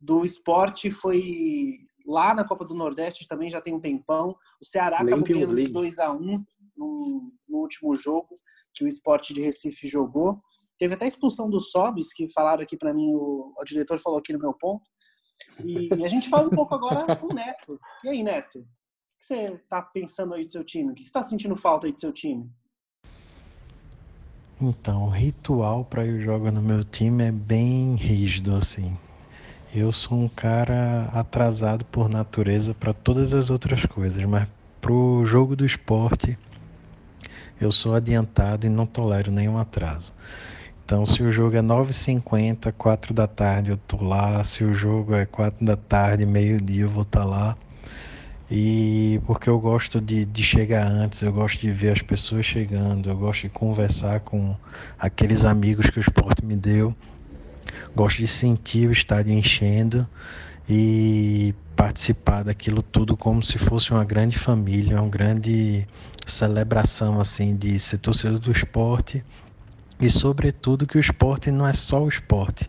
[0.00, 4.36] do esporte foi lá na Copa do Nordeste, também já tem um tempão.
[4.60, 6.44] O Ceará acabou ganhando 2x1
[6.76, 8.34] no, no último jogo
[8.74, 10.40] que o esporte de Recife jogou.
[10.78, 14.18] Teve até a expulsão do Sobis, que falaram aqui para mim, o, o, diretor falou
[14.18, 14.82] aqui no meu ponto.
[15.64, 17.78] E a gente fala um pouco agora com o Neto.
[18.02, 18.60] E aí, Neto?
[18.60, 20.90] O que você está pensando aí do seu time?
[20.90, 22.50] O que você está sentindo falta aí do seu time?
[24.62, 28.94] Então, o ritual para eu jogar no meu time é bem rígido assim.
[29.74, 34.46] Eu sou um cara atrasado por natureza para todas as outras coisas, mas
[34.78, 36.38] pro jogo do esporte
[37.58, 40.12] eu sou adiantado e não tolero nenhum atraso.
[40.84, 44.44] Então, se o jogo é 9h50, 4 da tarde eu tô lá.
[44.44, 47.56] Se o jogo é 4 da tarde, meio-dia eu vou estar tá lá.
[48.50, 53.08] E porque eu gosto de, de chegar antes, eu gosto de ver as pessoas chegando,
[53.08, 54.56] eu gosto de conversar com
[54.98, 56.92] aqueles amigos que o esporte me deu,
[57.94, 60.04] gosto de sentir o estádio enchendo
[60.68, 65.86] e participar daquilo tudo como se fosse uma grande família, uma grande
[66.26, 69.24] celebração assim de ser torcedor do esporte.
[70.00, 72.68] E sobretudo que o esporte não é só o esporte,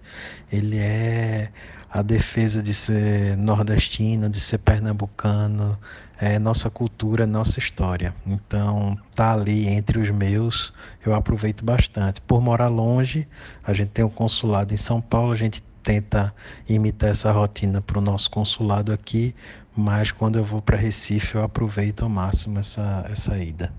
[0.52, 1.50] ele é
[1.94, 5.78] a defesa de ser nordestino, de ser pernambucano,
[6.18, 8.16] é nossa cultura, nossa história.
[8.26, 10.74] Então, tá ali entre os meus,
[11.06, 12.22] eu aproveito bastante.
[12.22, 13.28] Por morar longe,
[13.62, 16.34] a gente tem um consulado em São Paulo, a gente tenta
[16.70, 19.36] imitar essa rotina para o nosso consulado aqui,
[19.76, 23.74] mas quando eu vou para Recife, eu aproveito ao máximo essa, essa ida.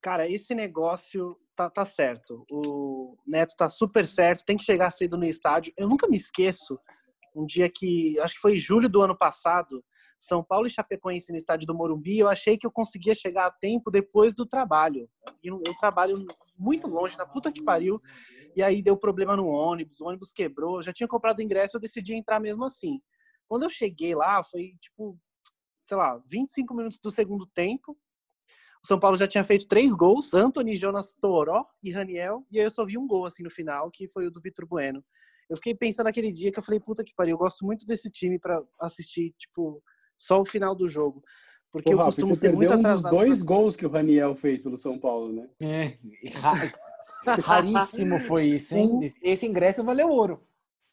[0.00, 2.46] Cara, esse negócio tá, tá certo.
[2.50, 5.72] O Neto tá super certo, tem que chegar cedo no estádio.
[5.76, 6.78] Eu nunca me esqueço
[7.34, 9.84] um dia que, acho que foi julho do ano passado,
[10.20, 13.50] São Paulo e Chapecoense no estádio do Morumbi, eu achei que eu conseguia chegar a
[13.50, 15.08] tempo depois do trabalho.
[15.42, 16.24] Eu, eu trabalho
[16.56, 18.00] muito longe, na puta que pariu,
[18.54, 22.14] e aí deu problema no ônibus, o ônibus quebrou, já tinha comprado ingresso, eu decidi
[22.14, 23.00] entrar mesmo assim.
[23.48, 25.18] Quando eu cheguei lá, foi tipo,
[25.86, 27.98] sei lá, 25 minutos do segundo tempo,
[28.82, 32.66] o São Paulo já tinha feito três gols, Anthony, Jonas Toró e Raniel, e aí
[32.66, 35.02] eu só vi um gol assim no final, que foi o do Vitor Bueno.
[35.48, 38.10] Eu fiquei pensando naquele dia que eu falei, puta que pariu, eu gosto muito desse
[38.10, 39.82] time para assistir, tipo,
[40.18, 41.22] só o final do jogo.
[41.72, 43.46] Porque Pô, eu Rafa, costumo ser muito um dos dois pra...
[43.46, 45.48] gols que o Raniel fez pelo São Paulo, né?
[45.60, 45.98] É,
[47.42, 49.00] raríssimo foi isso, hein?
[49.22, 50.40] Esse ingresso valeu ouro.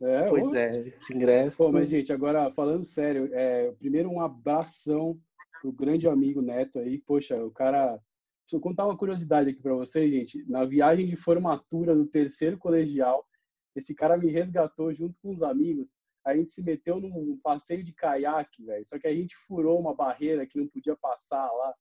[0.02, 1.58] É, pois é, esse ingresso.
[1.58, 5.20] Pô, mas, gente, agora falando sério, é, primeiro um abração
[5.62, 7.00] pro grande amigo Neto aí.
[7.00, 8.00] Poxa, o cara.
[8.42, 10.44] Deixa eu contar uma curiosidade aqui para vocês, gente.
[10.50, 13.24] Na viagem de formatura do terceiro colegial,
[13.76, 15.94] esse cara me resgatou junto com os amigos.
[16.26, 18.86] A gente se meteu num passeio de caiaque, velho.
[18.86, 21.74] Só que a gente furou uma barreira que não podia passar lá.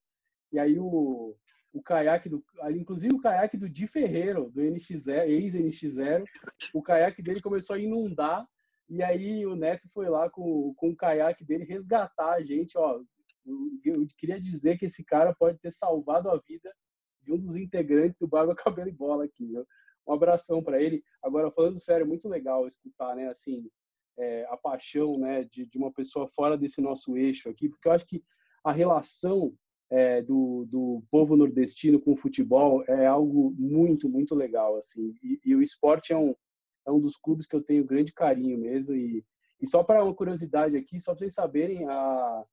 [0.51, 1.35] E aí o,
[1.73, 6.25] o caiaque do, inclusive o caiaque do Di Ferreiro, do NX0, ex-NX0,
[6.73, 8.47] o caiaque dele começou a inundar
[8.91, 13.01] e aí o Neto foi lá com, com o caiaque dele resgatar a gente, ó.
[13.85, 16.69] Eu, queria dizer que esse cara pode ter salvado a vida
[17.21, 19.65] de um dos integrantes do Barba Cabelo e Bola aqui, viu?
[20.07, 21.03] Um abração para ele.
[21.23, 23.69] Agora, falando sério, muito legal escutar, né, assim,
[24.17, 27.91] é, a paixão, né, de, de uma pessoa fora desse nosso eixo aqui, porque eu
[27.91, 28.23] acho que
[28.63, 29.53] a relação
[29.89, 35.13] é, do, do povo nordestino com o futebol é algo muito, muito legal, assim.
[35.21, 36.33] E, e, o esporte é um,
[36.87, 38.95] é um dos clubes que eu tenho grande carinho mesmo.
[38.95, 39.25] E,
[39.61, 42.45] e só para uma curiosidade aqui, só para vocês saberem, a,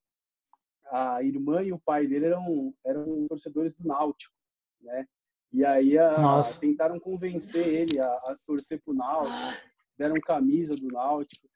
[0.90, 4.34] a irmã e o pai dele eram, eram torcedores do Náutico,
[4.80, 5.06] né?
[5.52, 9.58] E aí a, tentaram convencer ele a, a torcer pro Náutico,
[9.96, 11.48] deram camisa do Náutico.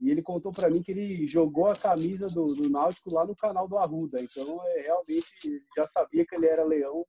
[0.00, 3.34] E ele contou para mim que ele jogou a camisa do, do, Náutico lá no
[3.34, 4.20] canal do Arruda.
[4.20, 7.04] Então, é, realmente, já sabia que ele era leão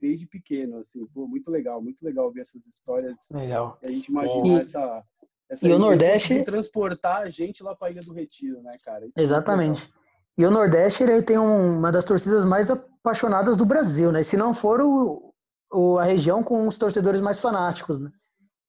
[0.00, 0.78] desde pequeno.
[0.78, 3.18] Assim, Pô, muito legal, muito legal ver essas histórias.
[3.32, 3.78] Legal.
[3.82, 5.04] a gente imagina essa,
[5.50, 5.68] essa.
[5.68, 6.42] E o Nordeste.
[6.44, 9.06] transportar a gente lá para a Ilha do Retiro, né, cara?
[9.06, 9.92] Isso é Exatamente.
[9.98, 10.02] É
[10.38, 14.22] e o Nordeste ele tem uma das torcidas mais apaixonadas do Brasil, né?
[14.22, 15.31] Se não for o,
[15.72, 18.10] o a região com os torcedores mais fanáticos, né?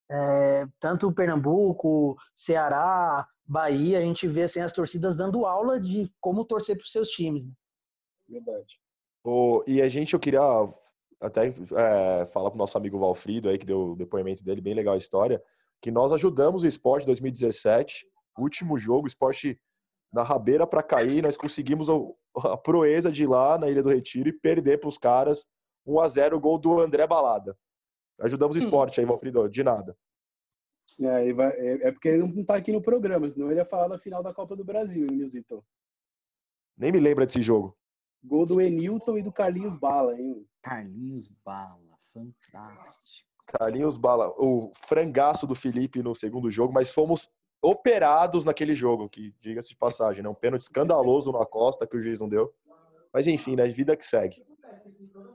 [0.10, 6.46] É, tanto Pernambuco, Ceará, Bahia, a gente vê assim, as torcidas dando aula de como
[6.46, 7.46] torcer para os seus times.
[7.46, 7.52] Né?
[8.30, 8.80] Verdade.
[9.24, 10.42] Oh, e a gente, eu queria
[11.22, 14.74] até é, falar para o nosso amigo Valfrido aí, que deu o depoimento dele, bem
[14.74, 15.42] legal a história,
[15.82, 18.06] que nós ajudamos o esporte 2017,
[18.38, 19.60] último jogo, esporte
[20.12, 21.94] na rabeira para cair, nós conseguimos a,
[22.54, 25.46] a proeza de ir lá na Ilha do Retiro e perder para os caras
[25.86, 27.58] 1 a 0 o gol do André Balada.
[28.20, 28.64] Ajudamos o hum.
[28.64, 29.98] esporte aí, Valfrido, de nada.
[31.00, 33.98] É, é, é, porque ele não tá aqui no programa, senão ele ia falar da
[33.98, 35.64] final da Copa do Brasil, Nilzito.
[36.78, 37.76] Nem me lembra desse jogo.
[38.24, 40.46] Gol do Enilton e do Carlinhos Bala, hein?
[40.62, 43.28] Carlinhos Bala, fantástico.
[43.46, 47.30] Carlinhos Bala, o frangaço do Felipe no segundo jogo, mas fomos
[47.62, 50.30] operados naquele jogo, que diga-se de passagem, né?
[50.30, 52.54] Um pênalti escandaloso na Costa que o juiz não deu.
[53.12, 53.68] Mas enfim, né?
[53.68, 54.44] Vida que segue.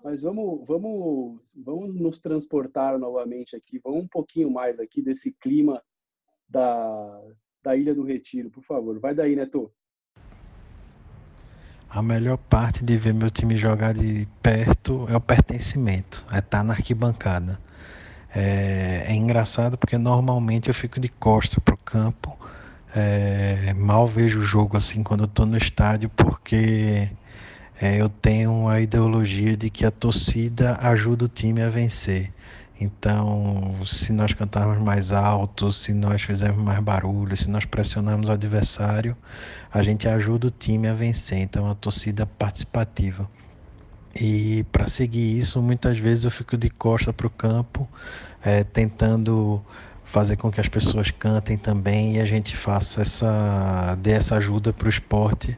[0.03, 5.83] Mas vamos, vamos, vamos nos transportar novamente aqui, vamos um pouquinho mais aqui desse clima
[6.49, 7.21] da,
[7.63, 8.99] da Ilha do Retiro, por favor.
[8.99, 9.71] Vai daí, Neto.
[11.91, 16.59] A melhor parte de ver meu time jogar de perto é o pertencimento, é estar
[16.59, 17.59] tá na arquibancada.
[18.35, 22.39] É, é engraçado porque normalmente eu fico de costa pro campo,
[22.95, 27.11] é, mal vejo o jogo assim quando eu no estádio porque
[27.81, 32.33] é, eu tenho a ideologia de que a torcida ajuda o time a vencer.
[32.81, 38.33] Então, se nós cantarmos mais alto, se nós fizermos mais barulho, se nós pressionarmos o
[38.33, 39.17] adversário,
[39.73, 41.39] a gente ajuda o time a vencer.
[41.39, 43.29] Então, a torcida participativa.
[44.15, 47.89] E para seguir isso, muitas vezes eu fico de costa para o campo,
[48.45, 49.63] é, tentando
[50.05, 54.73] fazer com que as pessoas cantem também e a gente faça essa, dê essa ajuda
[54.73, 55.57] para o esporte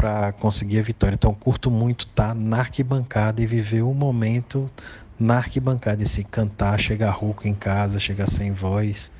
[0.00, 1.14] para conseguir a vitória.
[1.14, 4.70] Então, curto muito estar tá na arquibancada e viver o momento
[5.18, 9.12] na arquibancada, esse cantar, chegar rouco em casa, chegar sem voz,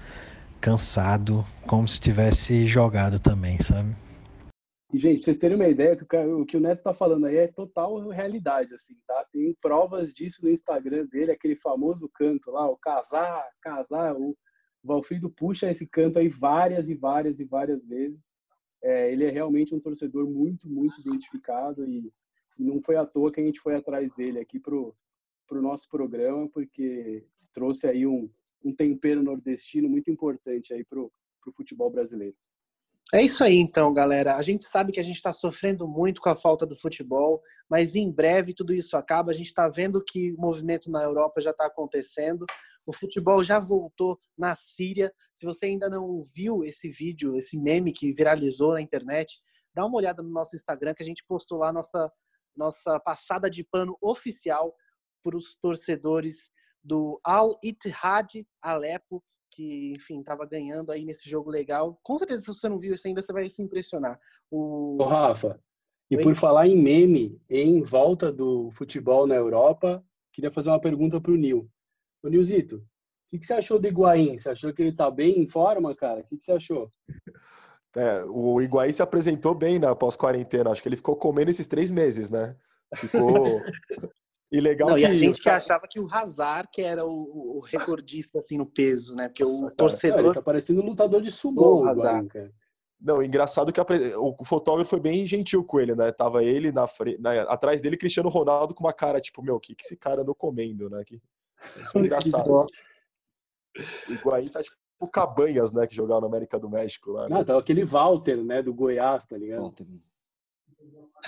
[0.59, 3.95] cansado, como se tivesse jogado também, sabe?
[4.91, 5.99] E, gente, vocês terem uma ideia,
[6.35, 9.27] o que o Neto tá falando aí é total realidade, assim, tá?
[9.31, 14.35] Tem provas disso no Instagram dele, aquele famoso canto lá, o casar, casar, o
[14.83, 18.31] Valfrido puxa esse canto aí várias e várias e várias vezes.
[18.83, 22.13] É, ele é realmente um torcedor muito, muito identificado e,
[22.59, 24.95] não foi à toa que a gente foi atrás dele aqui pro,
[25.47, 27.25] pro nosso programa, porque
[27.55, 28.31] trouxe aí um,
[28.63, 31.11] um tempero nordestino muito importante aí pro,
[31.43, 32.37] pro futebol brasileiro.
[33.13, 34.37] É isso aí, então, galera.
[34.37, 37.97] A gente sabe que a gente está sofrendo muito com a falta do futebol, mas
[37.97, 39.33] em breve tudo isso acaba.
[39.33, 42.47] A gente está vendo que o movimento na Europa já está acontecendo.
[42.87, 45.13] O futebol já voltou na Síria.
[45.33, 49.41] Se você ainda não viu esse vídeo, esse meme que viralizou na internet,
[49.75, 52.11] dá uma olhada no nosso Instagram que a gente postou lá nossa
[52.57, 54.75] nossa passada de pano oficial
[55.23, 56.51] para os torcedores
[56.83, 61.99] do Al Ittihad Alepo, que, enfim, estava ganhando aí nesse jogo legal.
[62.03, 64.19] Com certeza, se você não viu isso ainda, você vai se impressionar.
[64.51, 64.97] O...
[65.01, 65.61] Ô, Rafa,
[66.11, 66.23] e Oi?
[66.23, 71.33] por falar em meme, em volta do futebol na Europa, queria fazer uma pergunta para
[71.33, 71.69] o Nil.
[72.23, 72.83] Ô, Nilzito, o
[73.29, 74.37] que, que, você achou do Higuaín?
[74.37, 76.21] Você achou que ele tá bem em forma, cara?
[76.21, 76.91] O que, que você achou?
[77.97, 80.71] É, o Higuaín se apresentou bem na pós-quarentena.
[80.71, 82.57] Acho que ele ficou comendo esses três meses, né?
[82.95, 83.35] Ficou...
[84.53, 85.03] E legal Não, que...
[85.03, 88.67] E a gente que achava que o Hazard que era o, o recordista, assim, no
[88.67, 89.29] peso, né?
[89.29, 90.17] Porque Nossa, o torcedor...
[90.17, 92.29] Cara, ele tá parecendo um lutador de sumô, o Hazard.
[92.29, 92.53] Cara.
[93.01, 93.87] Não, engraçado que a,
[94.19, 96.13] o fotógrafo foi bem gentil com ele, né?
[96.13, 99.75] Tava ele na frente, atrás dele, Cristiano Ronaldo com uma cara tipo, meu, o que,
[99.75, 101.03] que esse cara andou comendo, né?
[101.05, 101.21] Que,
[101.77, 102.67] isso é engraçado.
[104.09, 104.77] O Higuaín tá tipo
[105.11, 105.87] Cabanhas, né?
[105.87, 107.27] Que jogava na América do México lá.
[107.27, 107.41] Né?
[107.41, 108.63] Ah, tá aquele Walter, né?
[108.63, 109.63] Do Goiás, tá ligado?
[109.63, 109.87] Walter.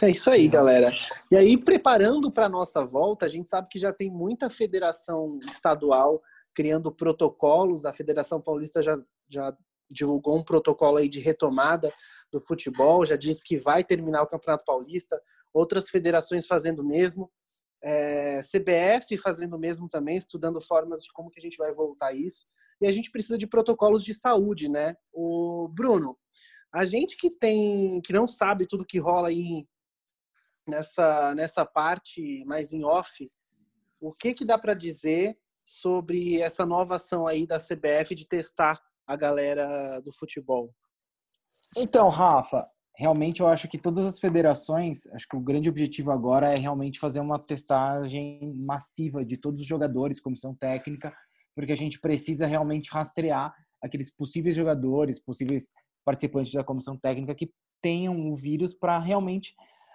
[0.00, 0.90] É isso aí, galera.
[1.30, 6.22] E aí, preparando para nossa volta, a gente sabe que já tem muita federação estadual
[6.54, 7.84] criando protocolos.
[7.84, 9.56] A Federação Paulista já, já
[9.90, 11.92] divulgou um protocolo aí de retomada
[12.30, 15.20] do futebol, já disse que vai terminar o Campeonato Paulista.
[15.52, 17.30] Outras federações fazendo o mesmo.
[17.84, 22.08] É, CBF fazendo o mesmo também, estudando formas de como que a gente vai voltar
[22.08, 22.46] a isso.
[22.80, 24.94] E a gente precisa de protocolos de saúde, né?
[25.12, 26.16] O Bruno,
[26.72, 29.66] a gente que tem, que não sabe tudo que rola aí
[30.66, 33.30] nessa nessa parte mais em off,
[34.00, 38.80] o que que dá para dizer sobre essa nova ação aí da CBF de testar
[39.06, 40.74] a galera do futebol?
[41.76, 46.52] Então, Rafa, realmente eu acho que todas as federações, acho que o grande objetivo agora
[46.52, 51.14] é realmente fazer uma testagem massiva de todos os jogadores, comissão técnica,
[51.54, 55.72] porque a gente precisa realmente rastrear aqueles possíveis jogadores, possíveis
[56.04, 59.54] participantes da comissão técnica que tenham o vírus para realmente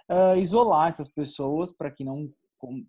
[0.10, 2.32] uh, isolar essas pessoas para que não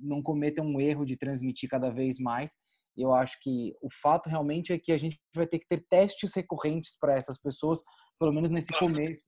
[0.01, 2.57] não cometam um erro de transmitir cada vez mais.
[2.97, 6.35] Eu acho que o fato realmente é que a gente vai ter que ter testes
[6.35, 7.85] recorrentes para essas pessoas,
[8.19, 9.27] pelo menos nesse começo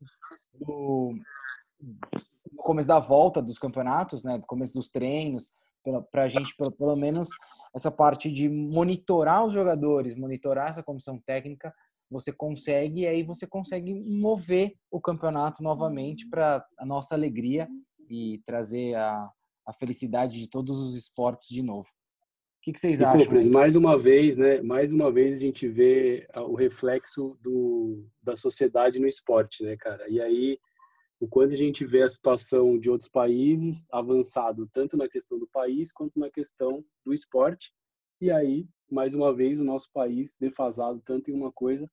[0.54, 1.14] do
[2.52, 5.50] no começo da volta dos campeonatos, né, no começo dos treinos,
[6.10, 7.30] para a gente pelo, pelo menos
[7.74, 11.72] essa parte de monitorar os jogadores, monitorar essa comissão técnica
[12.10, 17.68] você consegue e aí você consegue mover o campeonato novamente para a nossa alegria
[18.08, 19.30] e trazer a,
[19.66, 21.88] a felicidade de todos os esportes de novo.
[21.88, 23.50] O que, que vocês e, acham?
[23.50, 24.60] Mais uma vez, né?
[24.60, 30.06] Mais uma vez a gente vê o reflexo do, da sociedade no esporte, né, cara?
[30.10, 30.58] E aí,
[31.18, 35.48] o quanto a gente vê a situação de outros países avançado, tanto na questão do
[35.48, 37.72] país quanto na questão do esporte.
[38.20, 41.90] E aí, mais uma vez, o nosso país defasado tanto em uma coisa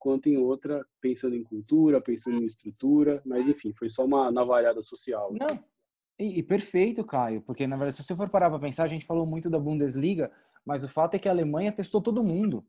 [0.00, 4.82] quanto em outra, pensando em cultura, pensando em estrutura, mas enfim, foi só uma navalhada
[4.82, 5.32] social.
[5.38, 5.62] Não,
[6.18, 9.06] e, e perfeito, Caio, porque na verdade, se você for parar para pensar, a gente
[9.06, 10.32] falou muito da Bundesliga,
[10.66, 12.64] mas o fato é que a Alemanha testou todo mundo.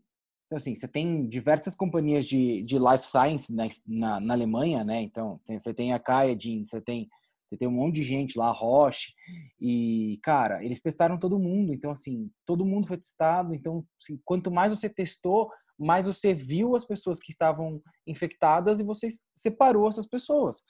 [0.45, 5.01] Então, assim, você tem diversas companhias de, de life science na, na, na Alemanha, né?
[5.01, 7.09] Então, tem, você tem a Kaedin, você tem,
[7.49, 9.13] você tem um monte de gente lá, Roche,
[9.59, 11.73] e, cara, eles testaram todo mundo.
[11.73, 13.53] Então, assim, todo mundo foi testado.
[13.53, 15.49] Então, assim, quanto mais você testou,
[15.82, 20.61] mas você viu as pessoas que estavam infectadas e você separou essas pessoas.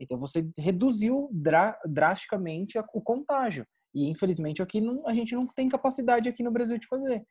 [0.00, 3.66] Então você reduziu dra drasticamente o contágio.
[3.92, 7.24] E infelizmente aqui não, a gente não tem capacidade aqui no Brasil de fazer.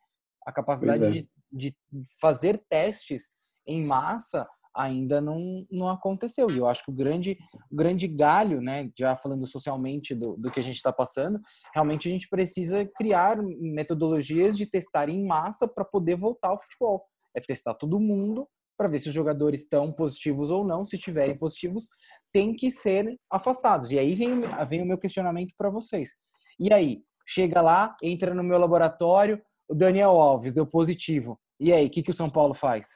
[0.45, 1.09] A capacidade é.
[1.09, 1.75] de, de,
[2.19, 3.29] fazer testes
[3.65, 6.49] em massa ainda não, não aconteceu.
[6.49, 7.37] E eu acho que o grande,
[7.69, 11.39] o grande galho, né, já falando socialmente do, do que a gente está passando,
[11.73, 17.05] realmente a gente precisa criar metodologias de testar em massa para poder voltar ao futebol
[17.35, 20.83] é testar todo mundo para ver se os jogadores estão positivos ou não.
[20.85, 21.87] Se tiverem positivos,
[22.31, 23.91] tem que ser afastados.
[23.91, 26.11] E aí vem, vem o meu questionamento para vocês.
[26.59, 31.39] E aí, chega lá, entra no meu laboratório, o Daniel Alves deu positivo.
[31.59, 32.87] E aí, o que, que o São Paulo faz?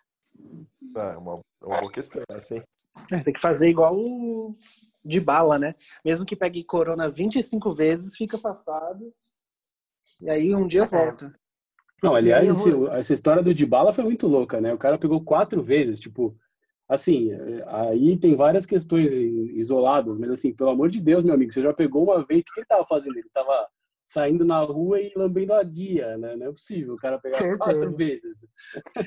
[0.98, 2.62] É uma, é uma boa questão, assim.
[3.12, 4.56] É, tem que fazer igual o
[5.04, 5.76] de bala, né?
[6.04, 9.14] Mesmo que pegue corona 25 vezes, fica afastado.
[10.20, 10.88] E aí um dia é.
[10.88, 11.34] volta.
[12.04, 14.74] Não, aliás, esse, essa história do Dybala foi muito louca, né?
[14.74, 16.36] O cara pegou quatro vezes, tipo,
[16.88, 17.32] assim,
[17.68, 21.74] aí tem várias questões isoladas, mas assim, pelo amor de Deus, meu amigo, você já
[21.74, 23.18] pegou uma vez, o que ele tava fazendo?
[23.18, 23.68] Ele tava
[24.06, 26.36] saindo na rua e lambendo a guia, né?
[26.36, 27.58] Não é possível o cara pegar Certeza.
[27.58, 28.48] quatro vezes.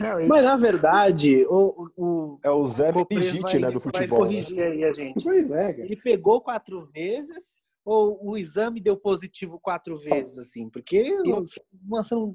[0.00, 4.18] Não, Mas na verdade, o, o é o Zé Meningite, né, do futebol.
[4.18, 5.22] Vai corrigir aí a gente.
[5.22, 5.84] Pois é, cara.
[5.84, 10.68] Ele pegou quatro vezes ou o exame deu positivo quatro vezes, assim?
[10.68, 11.44] Porque eu,
[11.86, 12.30] você não,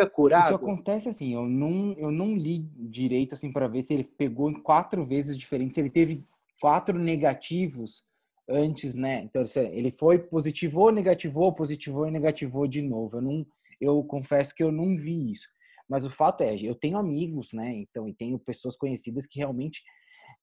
[0.00, 0.54] fica curado?
[0.54, 4.04] O que acontece assim, eu não, eu não li direito assim para ver se ele
[4.04, 6.24] pegou em quatro vezes diferentes, se ele teve
[6.60, 8.04] quatro negativos
[8.48, 9.22] antes, né?
[9.22, 13.18] Então ele foi positivou, negativou, positivou e negativou de novo.
[13.18, 13.46] Eu não,
[13.80, 15.48] eu confesso que eu não vi isso.
[15.88, 17.74] Mas o fato é, eu tenho amigos, né?
[17.74, 19.82] Então e tenho pessoas conhecidas que realmente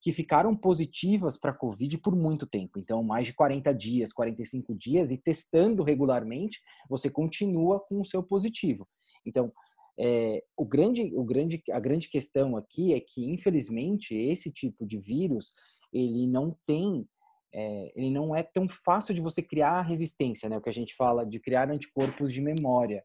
[0.01, 2.77] que ficaram positivas para COVID por muito tempo.
[2.77, 8.21] Então, mais de 40 dias, 45 dias, e testando regularmente, você continua com o seu
[8.21, 8.87] positivo.
[9.27, 9.51] Então,
[9.99, 14.97] é, o grande, o grande, a grande questão aqui é que, infelizmente, esse tipo de
[14.99, 15.53] vírus
[15.91, 17.07] ele não tem,
[17.53, 20.57] é, ele não é tão fácil de você criar resistência, né?
[20.57, 23.03] O que a gente fala de criar anticorpos de memória,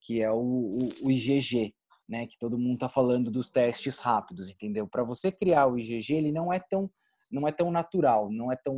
[0.00, 1.74] que é o, o, o IgG.
[2.08, 4.88] né, que todo mundo está falando dos testes rápidos, entendeu?
[4.88, 6.90] Para você criar o IgG, ele não é tão
[7.30, 8.74] não é tão natural, não é tão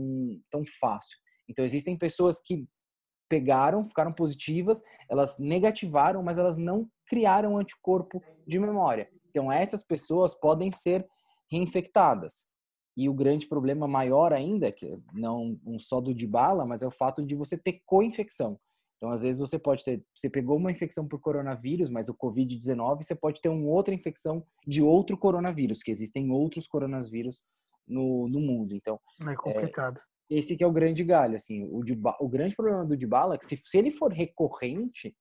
[0.51, 1.19] tão fácil.
[1.49, 2.67] Então existem pessoas que
[3.35, 4.81] pegaram, ficaram positivas,
[5.11, 9.09] elas negativaram, mas elas não criaram anticorpo de memória.
[9.29, 11.05] Então essas pessoas podem ser
[11.51, 12.47] reinfectadas.
[12.97, 16.87] E o grande problema maior ainda, que não um só do de bala, mas é
[16.87, 18.57] o fato de você ter co-infecção.
[18.97, 20.03] Então, às vezes, você pode ter.
[20.15, 24.47] Você pegou uma infecção por coronavírus, mas o Covid-19, você pode ter uma outra infecção
[24.65, 27.43] de outro coronavírus, que existem outros coronavírus
[27.87, 28.77] no, no mundo.
[28.77, 28.99] Então.
[29.29, 29.99] É complicado.
[29.99, 31.65] É, esse que é o grande galho, assim.
[31.65, 31.83] O,
[32.21, 35.15] o grande problema do Dybala é que se, se ele for recorrente,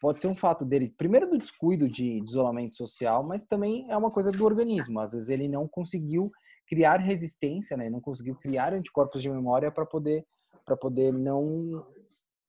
[0.00, 3.96] pode ser um fato dele, primeiro do descuido de, de isolamento social, mas também é
[3.96, 5.00] uma coisa do organismo.
[5.00, 6.30] Às vezes ele não conseguiu
[6.66, 7.90] criar resistência, né?
[7.90, 10.24] Não conseguiu criar anticorpos de memória para poder
[10.64, 11.84] para poder não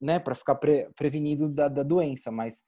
[0.00, 2.60] né, para ficar pre, prevenido da, da, doença, mas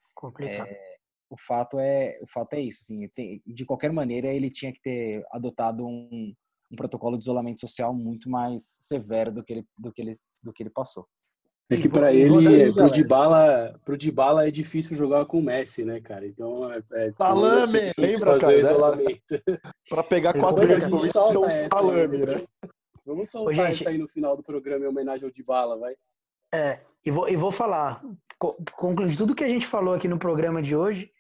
[0.43, 0.97] é,
[1.29, 4.81] o fato é o fato é isso, assim, tem, de qualquer maneira ele tinha que
[4.81, 6.35] ter adotado um,
[6.75, 10.13] um, protocolo de isolamento social muito mais severo do que ele do que ele
[10.43, 11.07] do que ele passou.
[11.71, 15.99] É que para ele, pro Dybala, pro Dybala é difícil jogar com o Messi, né,
[15.99, 16.27] cara?
[16.27, 19.43] Então é, é salame, lembra, fazer cara, isolamento.
[19.89, 22.45] Para pegar quatro vezes por isso é um salame, né?
[23.07, 25.95] Vamos soltar Ô, gente, isso aí no final do programa em homenagem ao Dybala, vai.
[26.53, 28.03] É, e vou, e vou falar,
[28.77, 31.11] concluindo tudo que a gente falou aqui no programa de hoje,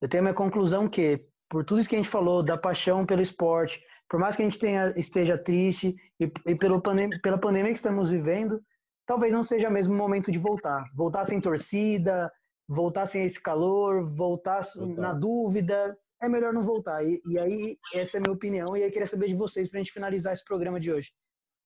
[0.00, 3.06] eu tenho a minha conclusão que, por tudo isso que a gente falou, da paixão
[3.06, 7.38] pelo esporte, por mais que a gente tenha, esteja triste e, e pelo pandem pela
[7.38, 8.62] pandemia que estamos vivendo,
[9.06, 10.84] talvez não seja mesmo o momento de voltar.
[10.94, 12.30] Voltar sem torcida,
[12.68, 14.60] voltar sem esse calor, voltar
[14.96, 17.04] na dúvida, é melhor não voltar.
[17.04, 19.80] E, e, aí, essa é a minha opinião, e eu queria saber de vocês para
[19.80, 21.12] a gente finalizar esse programa de hoje.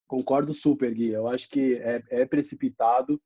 [0.08, 1.10] Concordo super, Gui.
[1.10, 3.20] Eu acho que é, é precipitado.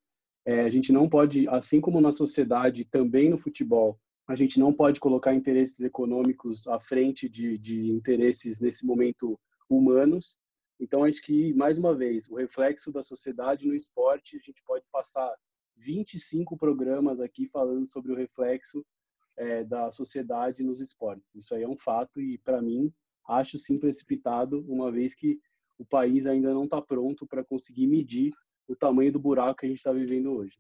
[0.47, 3.99] É, a gente não pode, assim como na sociedade, também no futebol,
[4.31, 9.37] a gente não pode colocar interesses econômicos à frente de, de interesses, nesse momento,
[9.69, 10.39] humanos.
[10.79, 14.85] Então, acho que, mais uma vez, o reflexo da sociedade no esporte, a gente pode
[14.93, 15.35] passar
[15.77, 18.87] 25 programas aqui falando sobre o reflexo
[19.37, 21.35] é, da sociedade nos esportes.
[21.35, 22.93] Isso aí é um fato e, para mim,
[23.29, 25.41] acho sim precipitado, uma vez que
[25.77, 28.33] o país ainda não está pronto para conseguir medir
[28.69, 30.57] o tamanho do buraco que a gente está vivendo hoje.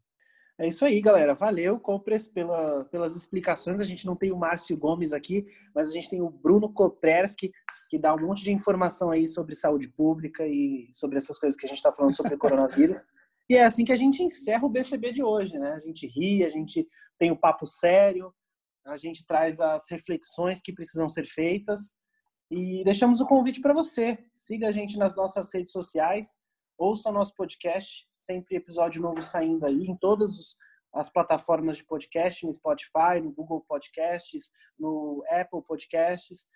[0.61, 1.33] É isso aí, galera.
[1.33, 3.81] Valeu, Copres, pela, pelas explicações.
[3.81, 7.51] A gente não tem o Márcio Gomes aqui, mas a gente tem o Bruno Kopreski,
[7.89, 11.65] que dá um monte de informação aí sobre saúde pública e sobre essas coisas que
[11.65, 13.07] a gente está falando sobre o coronavírus.
[13.49, 15.73] E é assim que a gente encerra o BCB de hoje, né?
[15.73, 16.87] A gente ri, a gente
[17.17, 18.31] tem o papo sério,
[18.85, 21.95] a gente traz as reflexões que precisam ser feitas
[22.51, 24.19] e deixamos o convite para você.
[24.37, 26.37] Siga a gente nas nossas redes sociais,
[26.81, 30.57] ouça nosso podcast, sempre episódio novo saindo aí em todas
[30.95, 36.49] as plataformas de podcast, no Spotify, no Google Podcasts, no Apple Podcasts.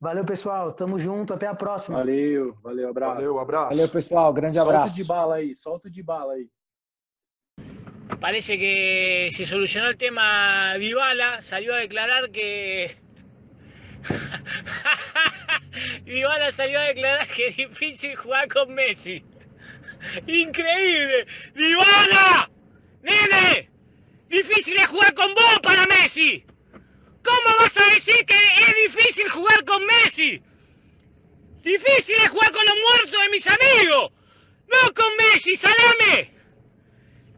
[0.00, 0.72] Valeu, pessoal.
[0.72, 1.32] Tamo junto.
[1.32, 1.98] Até a próxima.
[1.98, 3.14] Valeu, valeu, abraço.
[3.14, 3.68] Valeu, abraço.
[3.70, 4.32] Valeu, pessoal.
[4.32, 4.88] Grande abraço.
[4.88, 6.50] Solta de bala aí, solta de bala aí.
[8.20, 12.90] Parece que se solucionó el tema Dybala, salió a declarar que
[16.04, 19.24] Dybala salió a declarar que es difícil jugar con Messi.
[20.26, 21.26] Increíble.
[21.54, 22.50] Dybala,
[23.02, 23.70] nene,
[24.28, 26.44] difícil es jugar con vos para Messi.
[27.22, 30.42] ¿Cómo vas a decir que es difícil jugar con Messi?
[31.62, 34.12] Difícil es jugar con los muertos de mis amigos.
[34.68, 36.32] No con Messi, salame.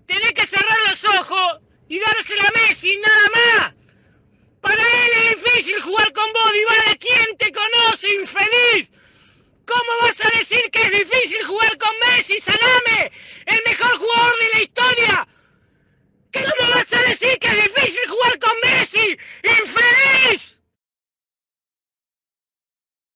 [0.07, 3.82] Tenés que cerrar los ojos y dársela a Messi, nada más.
[4.63, 6.97] Para él es difícil jugar con vos, Dybala.
[6.99, 8.93] ¿Quién te conoce, infeliz?
[9.67, 13.13] ¿Cómo vas a decir que es difícil jugar con Messi, Salame?
[13.47, 15.29] El mejor jugador de la historia.
[16.33, 20.62] ¿Cómo vas a decir que es difícil jugar con Messi, infeliz?